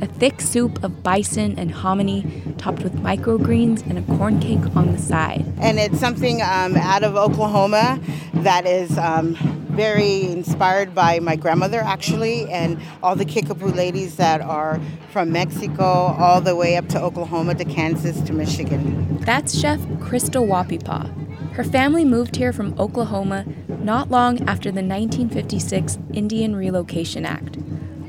a 0.00 0.06
thick 0.06 0.40
soup 0.40 0.82
of 0.82 1.02
bison 1.02 1.58
and 1.58 1.70
hominy 1.70 2.54
topped 2.58 2.82
with 2.82 2.94
microgreens 2.96 3.82
and 3.88 3.98
a 3.98 4.16
corn 4.16 4.40
cake 4.40 4.64
on 4.76 4.92
the 4.92 4.98
side. 4.98 5.44
And 5.58 5.78
it's 5.78 5.98
something 5.98 6.40
um, 6.42 6.76
out 6.76 7.04
of 7.04 7.16
Oklahoma 7.16 8.00
that 8.34 8.66
is 8.66 8.96
um, 8.98 9.34
very 9.70 10.22
inspired 10.26 10.94
by 10.94 11.20
my 11.20 11.36
grandmother, 11.36 11.80
actually, 11.80 12.48
and 12.50 12.80
all 13.02 13.14
the 13.14 13.24
Kickapoo 13.24 13.72
ladies 13.72 14.16
that 14.16 14.40
are 14.40 14.80
from 15.12 15.32
Mexico 15.32 15.82
all 15.82 16.40
the 16.40 16.56
way 16.56 16.76
up 16.76 16.88
to 16.88 17.00
Oklahoma 17.00 17.54
to 17.54 17.64
Kansas 17.64 18.20
to 18.22 18.32
Michigan. 18.32 19.18
That's 19.18 19.58
Chef 19.58 19.80
Crystal 20.00 20.46
Wahpepah. 20.46 21.52
Her 21.52 21.64
family 21.64 22.04
moved 22.04 22.36
here 22.36 22.52
from 22.52 22.78
Oklahoma 22.78 23.44
not 23.68 24.10
long 24.10 24.40
after 24.48 24.70
the 24.70 24.82
1956 24.82 25.98
Indian 26.12 26.54
Relocation 26.54 27.26
Act 27.26 27.58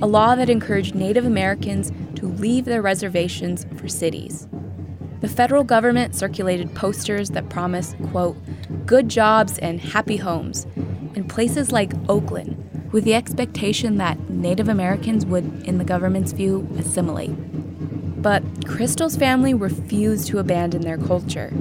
a 0.01 0.07
law 0.07 0.35
that 0.35 0.49
encouraged 0.49 0.95
Native 0.95 1.25
Americans 1.25 1.91
to 2.15 2.27
leave 2.27 2.65
their 2.65 2.81
reservations 2.81 3.65
for 3.77 3.87
cities. 3.87 4.47
The 5.21 5.27
federal 5.27 5.63
government 5.63 6.15
circulated 6.15 6.73
posters 6.73 7.29
that 7.29 7.49
promised, 7.49 7.95
quote, 8.09 8.37
good 8.87 9.07
jobs 9.07 9.59
and 9.59 9.79
happy 9.79 10.17
homes 10.17 10.65
in 11.13 11.25
places 11.27 11.71
like 11.71 11.93
Oakland, 12.09 12.57
with 12.91 13.03
the 13.03 13.13
expectation 13.13 13.97
that 13.97 14.29
Native 14.29 14.67
Americans 14.67 15.25
would, 15.25 15.45
in 15.67 15.77
the 15.77 15.83
government's 15.83 16.31
view, 16.31 16.67
assimilate. 16.79 17.31
But 18.21 18.43
Crystal's 18.67 19.15
family 19.15 19.53
refused 19.53 20.27
to 20.27 20.39
abandon 20.39 20.81
their 20.81 20.97
culture. 20.97 21.53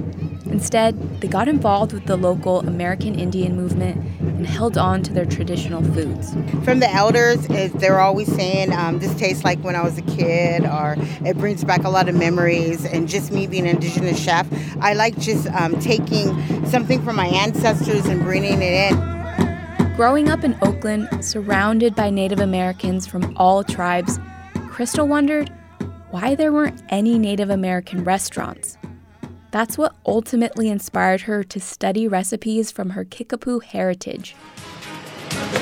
Instead, 0.45 1.21
they 1.21 1.27
got 1.27 1.47
involved 1.47 1.93
with 1.93 2.05
the 2.05 2.17
local 2.17 2.59
American 2.61 3.19
Indian 3.19 3.55
movement 3.55 4.20
and 4.41 4.49
held 4.49 4.75
on 4.75 5.03
to 5.03 5.13
their 5.13 5.25
traditional 5.25 5.83
foods. 5.83 6.33
From 6.65 6.79
the 6.79 6.91
elders, 6.91 7.45
they're 7.75 7.99
always 7.99 8.27
saying, 8.33 8.73
um, 8.73 8.97
This 8.97 9.13
tastes 9.13 9.43
like 9.43 9.59
when 9.59 9.75
I 9.75 9.83
was 9.83 9.99
a 9.99 10.01
kid, 10.01 10.65
or 10.65 10.95
it 11.23 11.37
brings 11.37 11.63
back 11.63 11.83
a 11.83 11.89
lot 11.89 12.09
of 12.09 12.15
memories. 12.15 12.83
And 12.83 13.07
just 13.07 13.31
me 13.31 13.45
being 13.45 13.67
an 13.67 13.75
indigenous 13.75 14.19
chef, 14.19 14.47
I 14.79 14.93
like 14.93 15.15
just 15.19 15.45
um, 15.49 15.79
taking 15.79 16.65
something 16.65 17.03
from 17.03 17.17
my 17.17 17.27
ancestors 17.27 18.07
and 18.07 18.23
bringing 18.23 18.63
it 18.63 18.91
in. 18.91 19.95
Growing 19.95 20.27
up 20.27 20.43
in 20.43 20.57
Oakland, 20.63 21.23
surrounded 21.23 21.93
by 21.93 22.09
Native 22.09 22.39
Americans 22.39 23.05
from 23.05 23.37
all 23.37 23.63
tribes, 23.63 24.19
Crystal 24.69 25.07
wondered 25.07 25.51
why 26.09 26.33
there 26.33 26.51
weren't 26.51 26.81
any 26.89 27.19
Native 27.19 27.51
American 27.51 28.03
restaurants. 28.03 28.79
That's 29.51 29.77
what 29.77 29.93
ultimately 30.05 30.69
inspired 30.69 31.21
her 31.21 31.43
to 31.43 31.59
study 31.59 32.07
recipes 32.07 32.71
from 32.71 32.91
her 32.91 33.03
Kickapoo 33.03 33.59
heritage. 33.59 34.33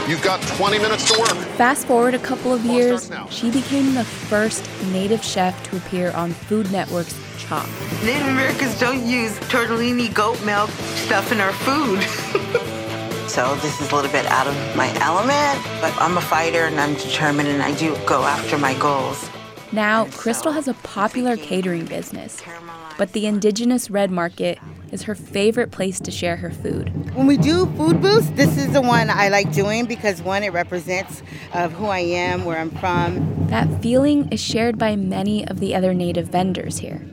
You've 0.08 0.21
got 0.23 0.41
20 0.41 0.78
minutes 0.78 1.12
to 1.12 1.19
work. 1.19 1.30
Fast 1.58 1.88
forward 1.88 2.13
a 2.13 2.19
couple 2.19 2.54
of 2.54 2.63
years, 2.65 3.12
she 3.30 3.49
became 3.49 3.95
the 3.95 4.04
first 4.04 4.63
native 4.91 5.23
chef 5.23 5.62
to 5.69 5.78
appear 5.78 6.12
on 6.12 6.32
Food 6.32 6.71
Network's 6.71 7.15
Chopped. 7.38 7.69
Native 8.04 8.28
Americans 8.28 8.80
don't 8.80 9.06
use 9.06 9.38
tortellini 9.52 10.13
goat 10.13 10.43
milk 10.45 10.69
stuff 10.69 11.32
in 11.32 11.39
our 11.39 11.52
food. 11.52 12.02
so 13.30 13.56
this 13.58 13.80
is 13.82 13.91
a 13.91 13.95
little 13.95 14.12
bit 14.12 14.25
out 14.28 14.45
of 14.47 14.56
my 14.75 14.91
element, 14.99 15.63
but 15.82 15.93
I'm 16.02 16.17
a 16.17 16.21
fighter 16.21 16.65
and 16.65 16.80
I'm 16.80 16.93
determined 16.95 17.47
and 17.47 17.62
I 17.62 17.75
do 17.75 17.95
go 18.06 18.23
after 18.23 18.58
my 18.58 18.78
goals. 18.78 19.30
Now, 19.71 20.05
Crystal 20.05 20.51
has 20.51 20.67
a 20.67 20.73
popular 20.73 21.38
catering 21.38 21.86
business, 21.86 22.41
but 22.97 23.13
the 23.13 23.27
indigenous 23.27 23.91
red 23.91 24.10
market 24.10 24.58
is 24.91 25.03
her 25.03 25.13
favorite 25.13 25.69
place 25.69 25.99
to 25.99 26.10
share 26.10 26.38
her 26.38 26.49
food. 26.49 27.13
When 27.15 27.27
we 27.27 27.38
do 27.38 27.67
food 27.77 28.01
booths, 28.01 28.32
this 28.32 28.58
is 28.58 28.73
the 28.73 28.82
one 28.82 29.12
I 29.12 29.29
like 29.29 29.51
doing 29.53 29.86
because 29.86 30.23
one, 30.23 30.41
it 30.41 30.53
represents 30.53 31.21
of 31.53 31.73
who 31.73 31.86
I 31.86 31.99
am, 31.99 32.45
where 32.45 32.58
I'm 32.58 32.71
from. 32.71 33.47
That 33.49 33.82
feeling 33.82 34.27
is 34.32 34.39
shared 34.39 34.79
by 34.79 34.95
many 34.95 35.47
of 35.47 35.60
the 35.60 35.75
other 35.75 35.93
native 35.93 36.29
vendors 36.29 36.79
here. 36.79 37.05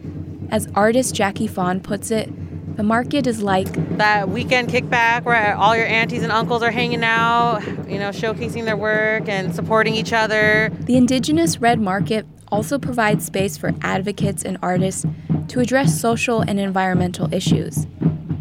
As 0.51 0.67
artist 0.75 1.15
Jackie 1.15 1.47
Fawn 1.47 1.81
puts 1.81 2.11
it, 2.11 2.33
the 2.77 2.83
market 2.83 3.27
is 3.27 3.43
like 3.43 3.69
that 3.97 4.29
weekend 4.29 4.69
kickback 4.69 5.25
where 5.25 5.57
all 5.57 5.75
your 5.77 5.87
aunties 5.87 6.23
and 6.23 6.31
uncles 6.31 6.63
are 6.63 6.71
hanging 6.71 7.05
out, 7.05 7.61
you 7.89 7.99
know, 7.99 8.11
showcasing 8.11 8.65
their 8.65 8.77
work 8.77 9.29
and 9.29 9.55
supporting 9.55 9.95
each 9.95 10.13
other. 10.13 10.71
The 10.81 10.97
Indigenous 10.97 11.59
Red 11.59 11.81
Market 11.81 12.27
also 12.53 12.79
provides 12.79 13.25
space 13.25 13.57
for 13.57 13.73
advocates 13.83 14.45
and 14.45 14.59
artists 14.63 15.05
to 15.49 15.61
address 15.61 16.01
social 16.01 16.41
and 16.41 16.59
environmental 16.59 17.33
issues, 17.33 17.87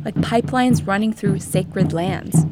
like 0.03 0.15
pipelines 0.15 0.85
running 0.85 1.13
through 1.13 1.39
sacred 1.39 1.93
lands. 1.93 2.45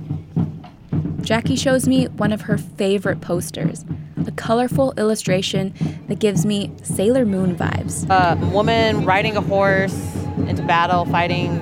Jackie 1.21 1.55
shows 1.55 1.87
me 1.87 2.07
one 2.07 2.33
of 2.33 2.41
her 2.41 2.57
favorite 2.57 3.21
posters, 3.21 3.85
a 4.27 4.31
colorful 4.31 4.93
illustration 4.97 5.73
that 6.07 6.19
gives 6.19 6.45
me 6.45 6.71
Sailor 6.83 7.25
Moon 7.25 7.55
vibes. 7.55 8.09
A 8.09 8.35
woman 8.47 9.05
riding 9.05 9.37
a 9.37 9.41
horse 9.41 10.15
into 10.47 10.63
battle 10.63 11.05
fighting 11.05 11.59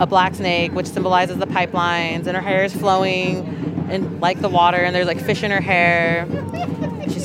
a 0.00 0.06
black 0.06 0.34
snake, 0.34 0.72
which 0.72 0.86
symbolizes 0.86 1.38
the 1.38 1.46
pipelines, 1.46 2.26
and 2.26 2.36
her 2.36 2.42
hair 2.42 2.64
is 2.64 2.74
flowing 2.74 3.46
and 3.90 4.20
like 4.20 4.40
the 4.40 4.48
water, 4.48 4.78
and 4.78 4.94
there's 4.94 5.06
like 5.06 5.20
fish 5.20 5.42
in 5.42 5.50
her 5.50 5.60
hair. 5.60 6.26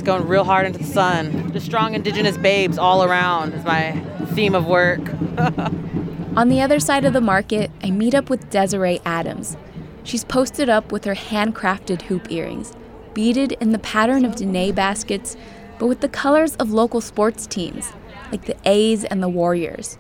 She's 0.05 0.11
going 0.13 0.27
real 0.27 0.43
hard 0.43 0.67
into 0.67 0.77
the 0.77 0.85
sun. 0.85 1.51
Just 1.51 1.65
strong 1.65 1.95
indigenous 1.95 2.37
babes 2.37 2.77
all 2.77 3.03
around 3.03 3.55
is 3.55 3.65
my 3.65 3.93
theme 4.35 4.53
of 4.53 4.67
work. 4.67 4.99
On 6.37 6.47
the 6.47 6.61
other 6.61 6.79
side 6.79 7.05
of 7.05 7.13
the 7.13 7.21
market, 7.21 7.71
I 7.81 7.89
meet 7.89 8.13
up 8.13 8.29
with 8.29 8.51
Desiree 8.51 9.01
Adams. 9.03 9.57
She's 10.03 10.23
posted 10.23 10.69
up 10.69 10.91
with 10.91 11.05
her 11.05 11.15
handcrafted 11.15 12.03
hoop 12.03 12.31
earrings, 12.31 12.71
beaded 13.15 13.53
in 13.53 13.71
the 13.71 13.79
pattern 13.79 14.25
of 14.25 14.35
Dene 14.35 14.75
baskets, 14.75 15.35
but 15.79 15.87
with 15.87 16.01
the 16.01 16.07
colors 16.07 16.55
of 16.57 16.69
local 16.69 17.01
sports 17.01 17.47
teams, 17.47 17.91
like 18.31 18.45
the 18.45 18.57
A's 18.63 19.05
and 19.05 19.23
the 19.23 19.29
Warriors. 19.29 19.97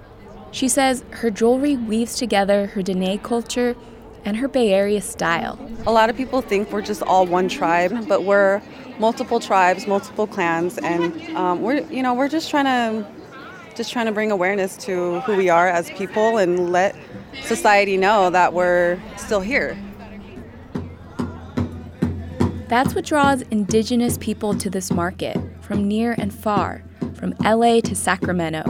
She 0.51 0.67
says 0.67 1.03
her 1.13 1.31
jewelry 1.31 1.77
weaves 1.77 2.15
together 2.15 2.67
her 2.67 2.83
Dene 2.83 3.17
culture 3.17 3.75
and 4.23 4.37
her 4.37 4.47
Bay 4.47 4.71
Area 4.71 5.01
style. 5.01 5.57
A 5.87 5.91
lot 5.91 6.11
of 6.11 6.15
people 6.15 6.41
think 6.41 6.71
we're 6.71 6.83
just 6.83 7.01
all 7.01 7.25
one 7.25 7.49
tribe, 7.49 8.07
but 8.07 8.23
we're 8.23 8.61
multiple 8.99 9.39
tribes, 9.39 9.87
multiple 9.87 10.27
clans, 10.27 10.77
and 10.79 11.35
um, 11.35 11.61
we're 11.61 11.81
you 11.91 12.03
know 12.03 12.13
we're 12.13 12.29
just 12.29 12.49
trying 12.49 12.65
to 12.65 13.07
just 13.75 13.91
trying 13.91 14.05
to 14.05 14.11
bring 14.11 14.31
awareness 14.31 14.77
to 14.77 15.19
who 15.21 15.35
we 15.35 15.49
are 15.49 15.67
as 15.67 15.89
people 15.91 16.37
and 16.37 16.71
let 16.71 16.95
society 17.43 17.97
know 17.97 18.29
that 18.29 18.53
we're 18.53 18.99
still 19.17 19.41
here. 19.41 19.77
That's 22.67 22.95
what 22.95 23.05
draws 23.05 23.41
indigenous 23.43 24.17
people 24.17 24.55
to 24.57 24.69
this 24.69 24.91
market 24.91 25.37
from 25.61 25.87
near 25.87 26.15
and 26.17 26.33
far, 26.33 26.83
from 27.13 27.35
LA 27.43 27.79
to 27.81 27.95
Sacramento, 27.95 28.63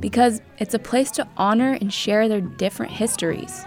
because 0.00 0.40
it's 0.58 0.72
a 0.72 0.78
place 0.78 1.10
to 1.12 1.28
honor 1.36 1.76
and 1.80 1.92
share 1.92 2.28
their 2.28 2.40
different 2.40 2.92
histories. 2.92 3.66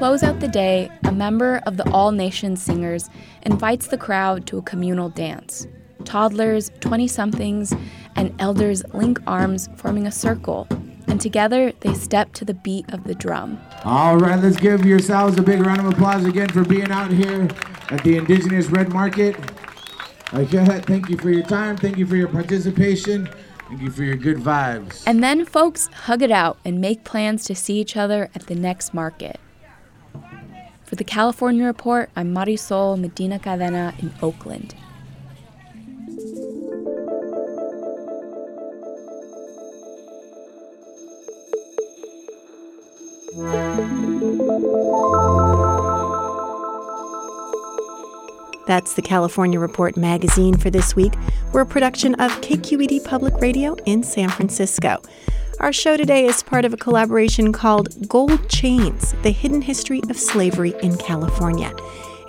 To 0.00 0.06
close 0.06 0.22
out 0.22 0.40
the 0.40 0.48
day, 0.48 0.90
a 1.04 1.12
member 1.12 1.60
of 1.66 1.76
the 1.76 1.86
All 1.90 2.10
Nations 2.10 2.62
Singers 2.62 3.10
invites 3.42 3.88
the 3.88 3.98
crowd 3.98 4.46
to 4.46 4.56
a 4.56 4.62
communal 4.62 5.10
dance. 5.10 5.66
Toddlers, 6.06 6.70
20 6.80 7.06
somethings, 7.06 7.74
and 8.16 8.34
elders 8.38 8.82
link 8.94 9.20
arms, 9.26 9.68
forming 9.76 10.06
a 10.06 10.10
circle, 10.10 10.66
and 11.06 11.20
together 11.20 11.72
they 11.80 11.92
step 11.92 12.32
to 12.32 12.46
the 12.46 12.54
beat 12.54 12.90
of 12.94 13.04
the 13.04 13.14
drum. 13.14 13.60
All 13.84 14.16
right, 14.16 14.42
let's 14.42 14.56
give 14.56 14.86
yourselves 14.86 15.36
a 15.36 15.42
big 15.42 15.60
round 15.60 15.80
of 15.80 15.92
applause 15.92 16.24
again 16.24 16.48
for 16.48 16.64
being 16.64 16.90
out 16.90 17.10
here 17.10 17.46
at 17.90 18.02
the 18.02 18.16
Indigenous 18.16 18.68
Red 18.68 18.88
Market. 18.94 19.36
Thank 20.30 21.10
you 21.10 21.18
for 21.18 21.28
your 21.28 21.44
time, 21.44 21.76
thank 21.76 21.98
you 21.98 22.06
for 22.06 22.16
your 22.16 22.28
participation, 22.28 23.28
thank 23.68 23.82
you 23.82 23.90
for 23.90 24.04
your 24.04 24.16
good 24.16 24.38
vibes. 24.38 25.02
And 25.06 25.22
then 25.22 25.44
folks 25.44 25.88
hug 25.88 26.22
it 26.22 26.30
out 26.30 26.56
and 26.64 26.80
make 26.80 27.04
plans 27.04 27.44
to 27.44 27.54
see 27.54 27.78
each 27.78 27.98
other 27.98 28.30
at 28.34 28.46
the 28.46 28.54
next 28.54 28.94
market. 28.94 29.38
For 30.90 30.96
the 30.96 31.04
California 31.04 31.64
Report, 31.64 32.10
I'm 32.16 32.34
Marisol 32.34 32.98
Medina 32.98 33.38
Cadena 33.38 33.96
in 34.02 34.12
Oakland. 34.20 34.74
That's 48.66 48.94
the 48.94 49.02
California 49.02 49.60
Report 49.60 49.96
magazine 49.96 50.56
for 50.56 50.70
this 50.70 50.96
week. 50.96 51.12
We're 51.52 51.60
a 51.60 51.66
production 51.66 52.16
of 52.16 52.32
KQED 52.40 53.04
Public 53.04 53.34
Radio 53.36 53.76
in 53.86 54.02
San 54.02 54.28
Francisco. 54.28 55.00
Our 55.60 55.72
show 55.74 55.98
today 55.98 56.24
is 56.24 56.42
part 56.42 56.64
of 56.64 56.72
a 56.72 56.78
collaboration 56.78 57.52
called 57.52 58.08
Gold 58.08 58.48
Chains 58.48 59.14
The 59.22 59.30
Hidden 59.30 59.60
History 59.60 60.00
of 60.08 60.16
Slavery 60.16 60.72
in 60.82 60.96
California. 60.96 61.70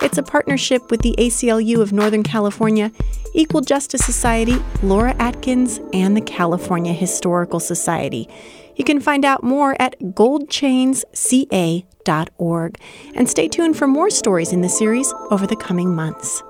It's 0.02 0.18
a 0.18 0.22
partnership 0.22 0.90
with 0.90 1.00
the 1.00 1.14
ACLU 1.16 1.80
of 1.80 1.94
Northern 1.94 2.24
California, 2.24 2.92
Equal 3.32 3.62
Justice 3.62 4.04
Society, 4.04 4.56
Laura 4.82 5.16
Atkins, 5.18 5.80
and 5.94 6.14
the 6.14 6.20
California 6.20 6.92
Historical 6.92 7.58
Society. 7.58 8.28
You 8.76 8.84
can 8.84 9.00
find 9.00 9.24
out 9.24 9.42
more 9.42 9.80
at 9.80 9.98
goldchainsca.org. 9.98 12.80
And 13.14 13.30
stay 13.30 13.48
tuned 13.48 13.78
for 13.78 13.86
more 13.86 14.10
stories 14.10 14.52
in 14.52 14.60
the 14.60 14.68
series 14.68 15.10
over 15.30 15.46
the 15.46 15.56
coming 15.56 15.94
months. 15.94 16.42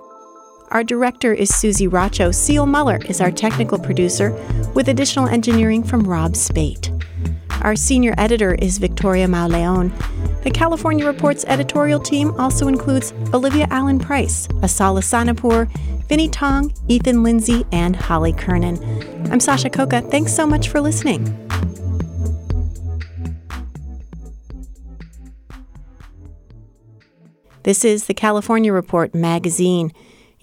Our 0.72 0.82
director 0.82 1.34
is 1.34 1.54
Susie 1.54 1.86
Racho. 1.86 2.34
Seal 2.34 2.64
Muller 2.64 2.98
is 3.04 3.20
our 3.20 3.30
technical 3.30 3.78
producer, 3.78 4.32
with 4.72 4.88
additional 4.88 5.28
engineering 5.28 5.84
from 5.84 6.02
Rob 6.02 6.34
Speight. 6.34 6.90
Our 7.60 7.76
senior 7.76 8.14
editor 8.16 8.54
is 8.54 8.78
Victoria 8.78 9.28
Mauleon. 9.28 9.92
The 10.44 10.50
California 10.50 11.04
Report's 11.04 11.44
editorial 11.44 12.00
team 12.00 12.32
also 12.40 12.68
includes 12.68 13.12
Olivia 13.34 13.66
Allen 13.70 13.98
Price, 13.98 14.48
Asal 14.62 14.94
Ehsanipour, 14.94 15.70
Vinnee 16.08 16.32
Tong, 16.32 16.72
Ethan 16.88 17.22
Lindsay, 17.22 17.66
and 17.70 17.94
Holly 17.94 18.32
Kernan. 18.32 18.78
I'm 19.30 19.40
Sasha 19.40 19.68
Khokha. 19.68 20.10
Thanks 20.10 20.34
so 20.34 20.46
much 20.46 20.70
for 20.70 20.80
listening. 20.80 21.22
This 27.64 27.84
is 27.84 28.06
the 28.06 28.14
California 28.14 28.72
Report 28.72 29.14
magazine. 29.14 29.92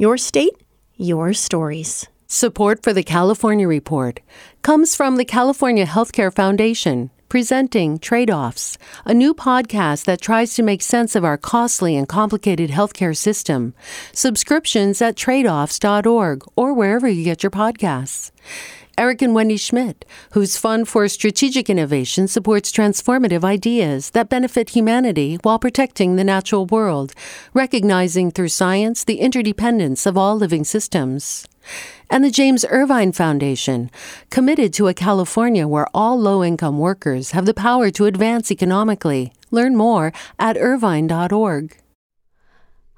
Your 0.01 0.17
state, 0.17 0.53
your 0.95 1.33
stories. 1.33 2.07
Support 2.25 2.83
for 2.83 2.93
the 2.93 3.03
California 3.03 3.67
Report 3.67 4.21
comes 4.61 4.95
from 4.95 5.17
the 5.17 5.25
California 5.25 5.85
Healthcare 5.85 6.33
Foundation, 6.33 7.09
presenting 7.27 7.99
Trade 7.99 8.31
Offs, 8.31 8.77
a 9.03 9.13
new 9.13 9.33
podcast 9.33 10.05
that 10.05 10.21
tries 10.21 10.53
to 10.53 10.63
make 10.63 10.81
sense 10.81 11.17
of 11.17 11.25
our 11.25 11.37
costly 11.37 11.97
and 11.97 12.07
complicated 12.07 12.69
healthcare 12.69 13.13
system. 13.13 13.73
Subscriptions 14.13 15.01
at 15.01 15.17
tradeoffs.org 15.17 16.45
or 16.55 16.73
wherever 16.73 17.09
you 17.09 17.25
get 17.25 17.43
your 17.43 17.51
podcasts. 17.51 18.31
Eric 18.99 19.21
and 19.21 19.33
Wendy 19.33 19.55
Schmidt, 19.55 20.03
whose 20.31 20.57
Fund 20.57 20.89
for 20.89 21.07
Strategic 21.07 21.69
Innovation 21.69 22.27
supports 22.27 22.69
transformative 22.69 23.45
ideas 23.45 24.09
that 24.09 24.27
benefit 24.27 24.71
humanity 24.71 25.37
while 25.41 25.57
protecting 25.57 26.17
the 26.17 26.25
natural 26.25 26.65
world, 26.65 27.13
recognizing 27.53 28.29
through 28.29 28.49
science 28.49 29.05
the 29.05 29.21
interdependence 29.21 30.05
of 30.05 30.17
all 30.17 30.35
living 30.35 30.65
systems. 30.65 31.47
And 32.09 32.25
the 32.25 32.29
James 32.29 32.65
Irvine 32.69 33.13
Foundation, 33.13 33.89
committed 34.29 34.73
to 34.73 34.89
a 34.89 34.93
California 34.93 35.65
where 35.65 35.87
all 35.93 36.19
low 36.19 36.43
income 36.43 36.77
workers 36.77 37.31
have 37.31 37.45
the 37.45 37.53
power 37.53 37.91
to 37.91 38.03
advance 38.03 38.51
economically. 38.51 39.31
Learn 39.49 39.77
more 39.77 40.11
at 40.37 40.57
irvine.org. 40.57 41.77